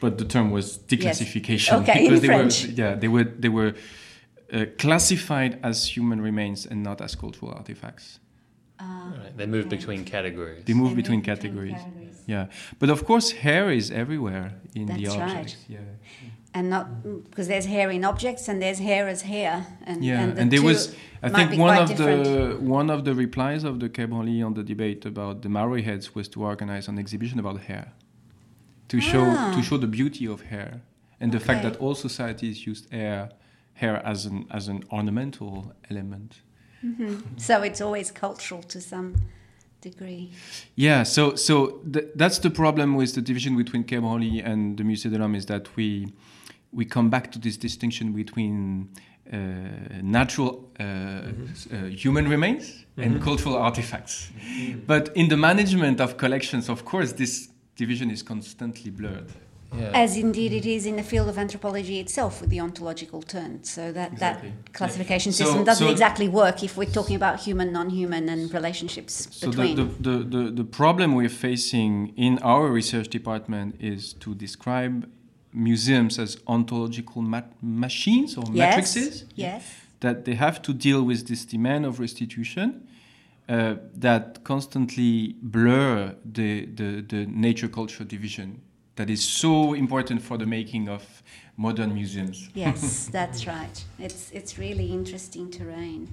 but 0.00 0.18
the 0.18 0.24
term 0.24 0.50
was 0.52 0.78
declassification 0.78 1.72
yes. 1.72 1.82
okay, 1.82 2.02
because 2.02 2.22
in 2.22 2.26
they 2.26 2.26
French. 2.26 2.66
were 2.66 2.72
yeah 2.72 2.94
they 2.94 3.08
were 3.08 3.24
they 3.24 3.48
were 3.48 3.74
uh, 4.52 4.66
classified 4.78 5.58
as 5.64 5.96
human 5.96 6.20
remains 6.20 6.64
and 6.64 6.82
not 6.82 7.00
as 7.00 7.16
cultural 7.16 7.52
artifacts. 7.52 8.20
Uh, 8.78 8.84
right. 8.84 9.36
They 9.36 9.46
move 9.46 9.68
between 9.68 10.04
categories. 10.04 10.64
They 10.64 10.72
move, 10.72 10.90
they 10.90 11.02
between, 11.02 11.18
move 11.18 11.26
categories. 11.26 11.74
between, 11.74 11.92
categories. 11.92 12.22
Yeah, 12.26 12.46
but 12.78 12.88
of 12.88 13.04
course, 13.04 13.32
hair 13.32 13.70
is 13.70 13.90
everywhere 13.90 14.54
in 14.74 14.86
That's 14.86 15.00
the 15.00 15.08
objects. 15.08 15.56
Right. 15.68 15.78
Yeah. 15.78 15.78
And 16.52 16.68
not 16.68 16.86
because 17.30 17.46
there's 17.46 17.66
hair 17.66 17.90
in 17.90 18.04
objects 18.04 18.48
and 18.48 18.60
there's 18.60 18.80
hair 18.80 19.06
as 19.06 19.22
hair. 19.22 19.66
And, 19.86 20.04
yeah, 20.04 20.20
and, 20.20 20.38
and, 20.38 20.50
there 20.50 20.62
was, 20.62 20.94
I 21.22 21.28
think, 21.28 21.60
one 21.60 21.78
of 21.78 21.88
different. 21.88 22.24
the 22.24 22.56
one 22.60 22.90
of 22.90 23.04
the 23.04 23.14
replies 23.14 23.62
of 23.62 23.78
the 23.78 23.88
Branly 23.88 24.44
on 24.44 24.54
the 24.54 24.64
debate 24.64 25.06
about 25.06 25.42
the 25.42 25.48
Maori 25.48 25.82
heads 25.82 26.12
was 26.14 26.26
to 26.30 26.42
organize 26.42 26.88
an 26.88 26.98
exhibition 26.98 27.38
about 27.38 27.60
hair, 27.62 27.92
to 28.88 29.00
show 29.00 29.24
Ah. 29.24 29.54
to 29.54 29.62
show 29.62 29.78
the 29.78 29.86
beauty 29.86 30.26
of 30.26 30.40
hair 30.50 30.80
and 31.20 31.30
the 31.30 31.38
fact 31.38 31.62
that 31.62 31.76
all 31.76 31.94
societies 31.94 32.66
used 32.66 32.92
hair 32.92 33.30
hair 33.74 34.02
as 34.04 34.26
an 34.26 34.46
as 34.50 34.66
an 34.68 34.82
ornamental 34.90 35.72
element. 35.88 36.42
So 37.36 37.62
it's 37.62 37.80
always 37.80 38.10
cultural 38.10 38.62
to 38.64 38.80
some 38.80 39.14
degree. 39.82 40.30
Yeah, 40.74 41.04
so 41.04 41.36
so 41.36 41.80
th- 41.92 42.06
that's 42.16 42.38
the 42.40 42.50
problem 42.50 42.96
with 42.96 43.14
the 43.14 43.22
division 43.22 43.56
between 43.56 43.84
Quai 43.84 44.42
and 44.44 44.76
the 44.78 44.84
Musée 44.84 45.10
de 45.10 45.18
l'Homme 45.18 45.36
is 45.36 45.46
that 45.46 45.68
we 45.76 46.12
we 46.72 46.84
come 46.84 47.10
back 47.10 47.30
to 47.32 47.38
this 47.38 47.56
distinction 47.56 48.12
between 48.12 48.88
uh, 49.32 49.36
natural 50.02 50.70
uh, 50.78 50.82
s- 51.52 51.66
uh, 51.72 51.76
human 52.04 52.28
remains 52.28 52.84
and 52.96 53.20
cultural 53.22 53.56
artifacts. 53.56 54.30
But 54.86 55.10
in 55.14 55.28
the 55.28 55.36
management 55.36 56.00
of 56.00 56.16
collections, 56.16 56.68
of 56.68 56.84
course, 56.84 57.12
this 57.12 57.48
division 57.76 58.10
is 58.10 58.22
constantly 58.22 58.90
blurred. 58.90 59.30
Yeah. 59.72 59.92
As 59.94 60.16
indeed 60.16 60.52
it 60.52 60.66
is 60.66 60.84
in 60.84 60.96
the 60.96 61.02
field 61.04 61.28
of 61.28 61.38
anthropology 61.38 62.00
itself 62.00 62.40
with 62.40 62.50
the 62.50 62.60
ontological 62.60 63.22
turn. 63.22 63.62
So 63.62 63.92
that, 63.92 64.12
Exactly. 64.12 64.48
that 64.50 64.72
classification 64.72 65.32
So- 65.32 65.44
system 65.44 65.64
doesn't 65.64 65.86
so- 65.86 65.92
exactly 65.92 66.28
work 66.28 66.64
if 66.64 66.76
we're 66.76 66.90
talking 66.92 67.14
about 67.16 67.38
human, 67.40 67.72
non 67.72 67.88
human, 67.90 68.28
and 68.28 68.52
relationships 68.52 69.28
So 69.30 69.46
the, 69.46 69.50
between. 69.50 69.76
the, 69.76 69.84
the, 70.10 70.24
the, 70.44 70.50
the 70.50 70.64
problem 70.64 71.14
we're 71.14 71.28
facing 71.48 72.12
in 72.16 72.38
our 72.42 72.66
research 72.66 73.08
department 73.08 73.76
is 73.80 74.12
to 74.14 74.34
describe 74.34 75.08
museums 75.52 76.18
as 76.18 76.38
ontological 76.46 77.22
ma- 77.22 77.42
machines 77.60 78.36
or 78.36 78.44
yes. 78.52 78.56
matrices. 78.56 79.24
Yes. 79.34 79.64
that 80.00 80.24
they 80.24 80.34
have 80.34 80.62
to 80.62 80.72
deal 80.72 81.02
with 81.02 81.26
this 81.28 81.44
demand 81.44 81.84
of 81.84 82.00
restitution 82.00 82.86
uh, 83.48 83.74
that 83.94 84.42
constantly 84.44 85.34
blur 85.42 86.14
the, 86.24 86.66
the, 86.66 87.02
the 87.02 87.26
nature 87.26 87.68
culture 87.68 88.04
division 88.04 88.60
that 88.96 89.10
is 89.10 89.24
so 89.24 89.74
important 89.74 90.22
for 90.22 90.36
the 90.38 90.46
making 90.46 90.88
of 90.88 91.22
modern 91.56 91.94
museums. 91.94 92.48
Yes, 92.54 93.08
that's 93.12 93.46
right. 93.46 93.84
It's 93.98 94.30
it's 94.30 94.58
really 94.58 94.92
interesting 94.92 95.50
terrain, 95.50 96.08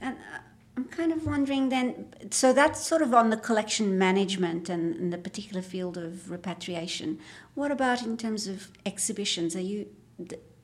and 0.00 0.16
uh, 0.16 0.38
I'm 0.76 0.84
kind 0.84 1.12
of 1.12 1.26
wondering 1.26 1.68
then. 1.68 2.14
So 2.30 2.52
that's 2.52 2.84
sort 2.86 3.02
of 3.02 3.12
on 3.12 3.30
the 3.30 3.36
collection 3.36 3.98
management 3.98 4.68
and, 4.68 4.94
and 4.96 5.12
the 5.12 5.18
particular 5.18 5.62
field 5.62 5.96
of 5.98 6.30
repatriation. 6.30 7.18
What 7.54 7.70
about 7.70 8.02
in 8.02 8.16
terms 8.16 8.46
of 8.46 8.68
exhibitions? 8.86 9.54
Are 9.56 9.60
you 9.60 9.86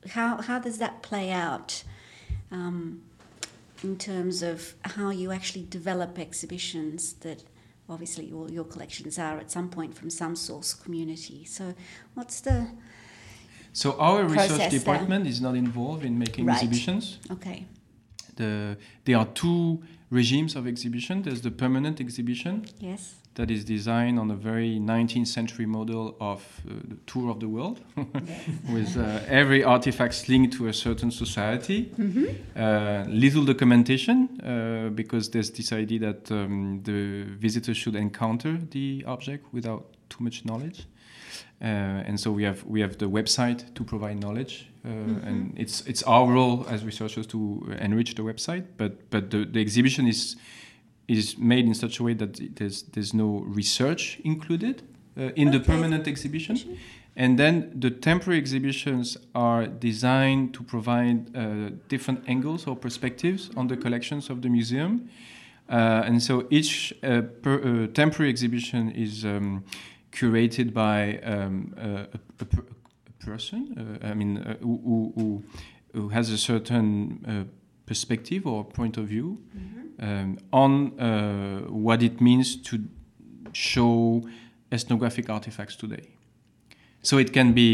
how 0.09 0.41
how 0.41 0.59
does 0.59 0.77
that 0.79 1.03
play 1.03 1.31
out? 1.31 1.83
Um, 2.51 3.01
in 3.83 3.97
terms 3.97 4.41
of 4.41 4.73
how 4.83 5.09
you 5.11 5.31
actually 5.31 5.65
develop 5.69 6.17
exhibitions 6.17 7.13
that 7.25 7.43
obviously 7.89 8.31
all 8.31 8.49
your 8.51 8.63
collections 8.63 9.19
are 9.19 9.37
at 9.37 9.51
some 9.51 9.69
point 9.69 9.95
from 9.95 10.09
some 10.09 10.35
source 10.35 10.73
community. 10.73 11.45
So 11.45 11.73
what's 12.15 12.41
the 12.41 12.67
So 13.73 13.95
our 13.99 14.23
research 14.23 14.71
department 14.71 15.27
is 15.27 15.39
not 15.41 15.55
involved 15.55 16.03
in 16.03 16.17
making 16.17 16.45
Right. 16.45 16.55
exhibitions. 16.55 17.19
okay. 17.31 17.65
The, 18.35 18.77
there 19.05 19.17
are 19.17 19.25
two 19.33 19.81
regimes 20.09 20.55
of 20.55 20.65
exhibition. 20.67 21.21
There's 21.23 21.41
the 21.41 21.51
permanent 21.51 21.99
exhibition 21.99 22.65
Yes. 22.79 23.15
that 23.35 23.51
is 23.51 23.63
designed 23.65 24.17
on 24.19 24.31
a 24.31 24.35
very 24.35 24.79
19th 24.79 25.27
century 25.27 25.65
model 25.65 26.15
of 26.19 26.41
uh, 26.65 26.73
the 26.87 26.95
tour 27.05 27.29
of 27.29 27.39
the 27.39 27.47
world, 27.47 27.81
with 28.73 28.97
uh, 28.97 29.19
every 29.27 29.63
artifact 29.63 30.27
linked 30.29 30.53
to 30.57 30.67
a 30.67 30.73
certain 30.73 31.11
society. 31.11 31.91
Uh, 32.55 33.03
little 33.07 33.43
documentation 33.45 34.29
uh, 34.41 34.89
because 34.95 35.29
there's 35.29 35.51
this 35.51 35.71
idea 35.73 35.99
that 35.99 36.31
um, 36.31 36.81
the 36.83 37.23
visitor 37.39 37.73
should 37.73 37.95
encounter 37.95 38.57
the 38.71 39.03
object 39.05 39.45
without 39.53 39.83
too 40.09 40.23
much 40.23 40.45
knowledge. 40.45 40.85
Uh, 41.61 41.65
and 42.07 42.19
so 42.19 42.31
we 42.31 42.43
have 42.43 42.63
we 42.65 42.81
have 42.81 42.97
the 42.97 43.07
website 43.09 43.73
to 43.73 43.83
provide 43.83 44.19
knowledge, 44.19 44.69
uh, 44.87 45.27
and 45.27 45.53
it's 45.57 45.81
it's 45.85 46.03
our 46.03 46.31
role 46.31 46.65
as 46.69 46.85
researchers 46.85 47.27
to 47.27 47.37
enrich 47.79 48.15
the 48.15 48.21
website. 48.21 48.63
But 48.77 49.09
but 49.09 49.29
the, 49.29 49.45
the 49.45 49.59
exhibition 49.59 50.07
is 50.07 50.37
is 51.07 51.37
made 51.37 51.65
in 51.65 51.73
such 51.73 51.99
a 51.99 52.03
way 52.03 52.13
that 52.13 52.55
there's 52.55 52.83
there's 52.83 53.13
no 53.13 53.43
research 53.45 54.19
included 54.23 54.83
uh, 55.17 55.31
in 55.35 55.51
the 55.51 55.59
permanent 55.59 56.07
exhibition. 56.07 56.77
And 57.15 57.39
then 57.39 57.71
the 57.79 57.89
temporary 57.89 58.37
exhibitions 58.37 59.17
are 59.33 59.65
designed 59.65 60.53
to 60.53 60.63
provide 60.63 61.35
uh, 61.35 61.71
different 61.89 62.23
angles 62.27 62.67
or 62.67 62.75
perspectives 62.75 63.49
on 63.57 63.67
the 63.67 63.75
collections 63.75 64.29
of 64.29 64.41
the 64.41 64.49
museum. 64.49 65.09
Uh, 65.67 66.03
and 66.05 66.21
so 66.21 66.45
each 66.51 66.93
uh, 67.03 67.21
per, 67.41 67.55
uh, 67.55 67.87
temporary 67.87 68.29
exhibition 68.29 68.91
is 68.91 69.25
um, 69.25 69.63
curated 70.11 70.73
by 70.73 71.17
um, 71.23 71.73
a, 71.77 71.89
a, 71.89 72.19
a 72.39 72.45
person, 73.31 73.61
uh, 73.77 74.11
I 74.11 74.13
mean, 74.13 74.37
uh, 74.37 74.55
who, 74.61 74.75
who, 74.87 75.43
who- 75.93 76.09
has 76.17 76.29
a 76.29 76.37
certain 76.37 76.89
uh, 77.25 77.43
perspective 77.85 78.45
or 78.45 78.63
point 78.63 78.97
of 78.97 79.05
view 79.07 79.29
um, 79.99 80.37
on 80.51 80.71
uh, 80.99 81.61
what 81.85 82.03
it 82.03 82.21
means 82.21 82.55
to 82.69 82.77
show 83.53 84.21
ethnographic 84.71 85.29
artifacts 85.29 85.75
today. 85.75 86.05
So 87.01 87.17
it 87.17 87.31
can 87.31 87.53
be 87.53 87.71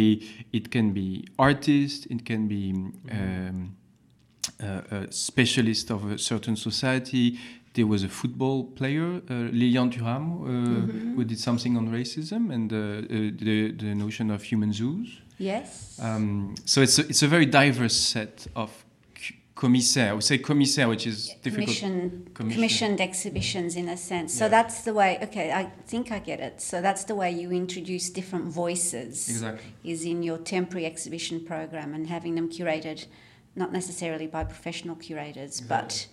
it 0.52 0.70
can 0.70 0.94
be 0.94 1.26
artists, 1.38 2.06
it 2.06 2.24
can 2.24 2.48
be 2.48 2.64
um, 3.12 3.76
a 4.60 5.12
specialist 5.12 5.92
of 5.92 6.12
a 6.12 6.18
certain 6.18 6.56
society. 6.56 7.40
There 7.74 7.88
was 7.88 8.04
a 8.04 8.10
football 8.10 8.64
player, 8.64 9.22
uh, 9.30 9.50
Lilian 9.52 9.90
Thuram, 9.90 10.26
uh, 10.26 10.46
mm-hmm. 10.46 11.16
who 11.16 11.24
did 11.26 11.40
something 11.40 11.76
on 11.76 11.90
racism 11.90 12.54
and 12.54 12.72
uh, 12.72 12.78
the, 13.44 13.72
the 13.72 13.96
notion 13.96 14.30
of 14.30 14.44
human 14.44 14.72
zoos. 14.72 15.23
Yes. 15.38 16.00
Um, 16.02 16.56
so 16.66 16.82
it's 16.82 17.00
a, 17.00 17.08
it's 17.08 17.24
a 17.24 17.28
very 17.28 17.46
diverse 17.46 17.96
set 17.96 18.48
of 18.56 18.84
commissaire. 19.56 20.12
I 20.12 20.14
would 20.14 20.24
say 20.24 20.38
commissaire, 20.38 20.88
which 20.90 21.08
is 21.08 21.34
difficult. 21.42 21.68
Commission, 21.68 22.30
commissioned 22.34 23.02
exhibitions 23.02 23.76
in 23.76 23.88
a 23.90 23.98
sense. 23.98 24.34
So 24.34 24.46
yeah. 24.46 24.50
that's 24.50 24.82
the 24.84 24.94
way. 24.94 25.20
Okay, 25.24 25.52
I 25.52 25.66
think 25.88 26.12
I 26.12 26.20
get 26.20 26.40
it. 26.40 26.62
So 26.62 26.82
that's 26.82 27.04
the 27.06 27.16
way 27.16 27.32
you 27.32 27.52
introduce 27.52 28.10
different 28.10 28.46
voices. 28.46 29.30
Exactly. 29.30 29.74
Is 29.84 30.06
in 30.06 30.24
your 30.24 30.38
temporary 30.38 30.86
exhibition 30.86 31.46
program 31.46 31.94
and 31.94 32.08
having 32.08 32.36
them 32.36 32.50
curated, 32.50 33.06
not 33.56 33.72
necessarily 33.72 34.28
by 34.28 34.44
professional 34.44 34.96
curators, 34.96 35.60
exactly. 35.60 35.68
but 35.70 36.08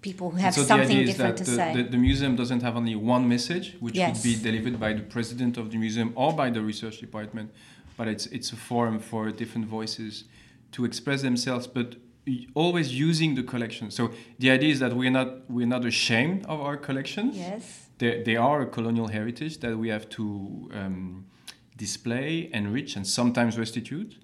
people 0.00 0.30
who 0.30 0.38
have 0.38 0.54
so 0.54 0.62
something 0.62 1.04
different 1.04 1.36
to 1.38 1.44
the, 1.44 1.50
say. 1.50 1.74
The, 1.74 1.82
the, 1.82 1.98
museum 1.98 2.36
doesn't 2.36 2.62
have 2.62 2.76
only 2.76 2.94
one 2.94 3.28
message, 3.28 3.76
which 3.80 3.94
yes. 3.94 4.16
would 4.16 4.22
be 4.22 4.42
delivered 4.42 4.80
by 4.80 4.92
the 4.94 5.02
president 5.02 5.58
of 5.58 5.70
the 5.70 5.76
museum 5.76 6.12
or 6.14 6.32
by 6.32 6.48
the 6.50 6.62
research 6.62 6.98
department, 6.98 7.50
but 8.00 8.08
it's 8.08 8.24
it's 8.36 8.50
a 8.50 8.56
forum 8.56 8.98
for 8.98 9.30
different 9.30 9.66
voices 9.66 10.24
to 10.72 10.86
express 10.86 11.20
themselves, 11.20 11.66
but 11.66 11.96
always 12.54 12.98
using 13.08 13.34
the 13.34 13.42
collection. 13.42 13.90
So 13.90 14.12
the 14.38 14.50
idea 14.50 14.70
is 14.72 14.78
that 14.80 14.92
we're 14.96 15.10
not 15.10 15.28
we're 15.50 15.72
not 15.76 15.84
ashamed 15.84 16.46
of 16.46 16.62
our 16.62 16.78
collections. 16.78 17.36
Yes, 17.36 17.88
they, 17.98 18.22
they 18.22 18.36
are 18.36 18.62
a 18.62 18.66
colonial 18.76 19.08
heritage 19.08 19.58
that 19.58 19.76
we 19.76 19.90
have 19.90 20.08
to 20.16 20.70
um, 20.72 21.26
display, 21.76 22.48
enrich, 22.54 22.96
and 22.96 23.06
sometimes 23.06 23.58
restitute. 23.58 24.16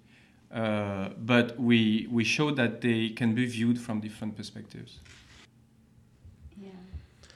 Uh, 0.50 1.10
but 1.18 1.60
we 1.60 2.08
we 2.10 2.24
show 2.24 2.50
that 2.52 2.80
they 2.80 3.10
can 3.10 3.34
be 3.34 3.44
viewed 3.44 3.78
from 3.78 4.00
different 4.00 4.36
perspectives. 4.36 5.00
Yeah. 6.58 6.70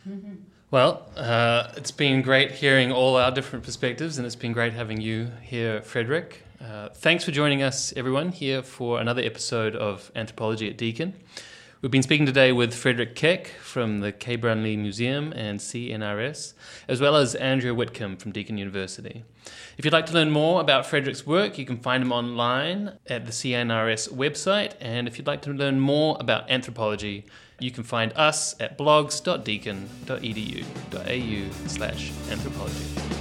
Mm-hmm. 0.09 0.36
Well, 0.72 1.04
uh, 1.16 1.72
it's 1.76 1.90
been 1.90 2.22
great 2.22 2.52
hearing 2.52 2.92
all 2.92 3.16
our 3.16 3.32
different 3.32 3.64
perspectives, 3.64 4.18
and 4.18 4.26
it's 4.26 4.36
been 4.36 4.52
great 4.52 4.72
having 4.72 5.00
you 5.00 5.32
here, 5.42 5.82
Frederick. 5.82 6.44
Uh, 6.64 6.90
thanks 6.90 7.24
for 7.24 7.32
joining 7.32 7.60
us, 7.60 7.92
everyone, 7.96 8.30
here 8.30 8.62
for 8.62 9.00
another 9.00 9.20
episode 9.20 9.74
of 9.74 10.12
Anthropology 10.14 10.70
at 10.70 10.78
Deakin. 10.78 11.14
We've 11.82 11.90
been 11.90 12.04
speaking 12.04 12.24
today 12.24 12.52
with 12.52 12.72
Frederick 12.72 13.16
Keck 13.16 13.48
from 13.62 13.98
the 13.98 14.12
Quai 14.12 14.36
Branly 14.36 14.78
Museum 14.78 15.32
and 15.32 15.58
CNRS, 15.58 16.52
as 16.86 17.00
well 17.00 17.16
as 17.16 17.34
Andrea 17.34 17.74
Witcomb 17.74 18.20
from 18.20 18.30
Deakin 18.30 18.56
University. 18.56 19.24
If 19.76 19.84
you'd 19.84 19.92
like 19.92 20.06
to 20.06 20.12
learn 20.12 20.30
more 20.30 20.60
about 20.60 20.86
Frederick's 20.86 21.26
work, 21.26 21.58
you 21.58 21.64
can 21.64 21.78
find 21.78 22.00
him 22.02 22.12
online 22.12 22.96
at 23.08 23.26
the 23.26 23.32
CNRS 23.32 24.12
website. 24.12 24.74
And 24.80 25.08
if 25.08 25.18
you'd 25.18 25.26
like 25.26 25.42
to 25.42 25.50
learn 25.50 25.80
more 25.80 26.16
about 26.20 26.48
anthropology, 26.48 27.26
you 27.61 27.70
can 27.70 27.84
find 27.84 28.12
us 28.16 28.56
at 28.61 28.78
blogs.deakin.edu.au 28.78 31.68
slash 31.68 32.11
anthropology. 32.30 33.19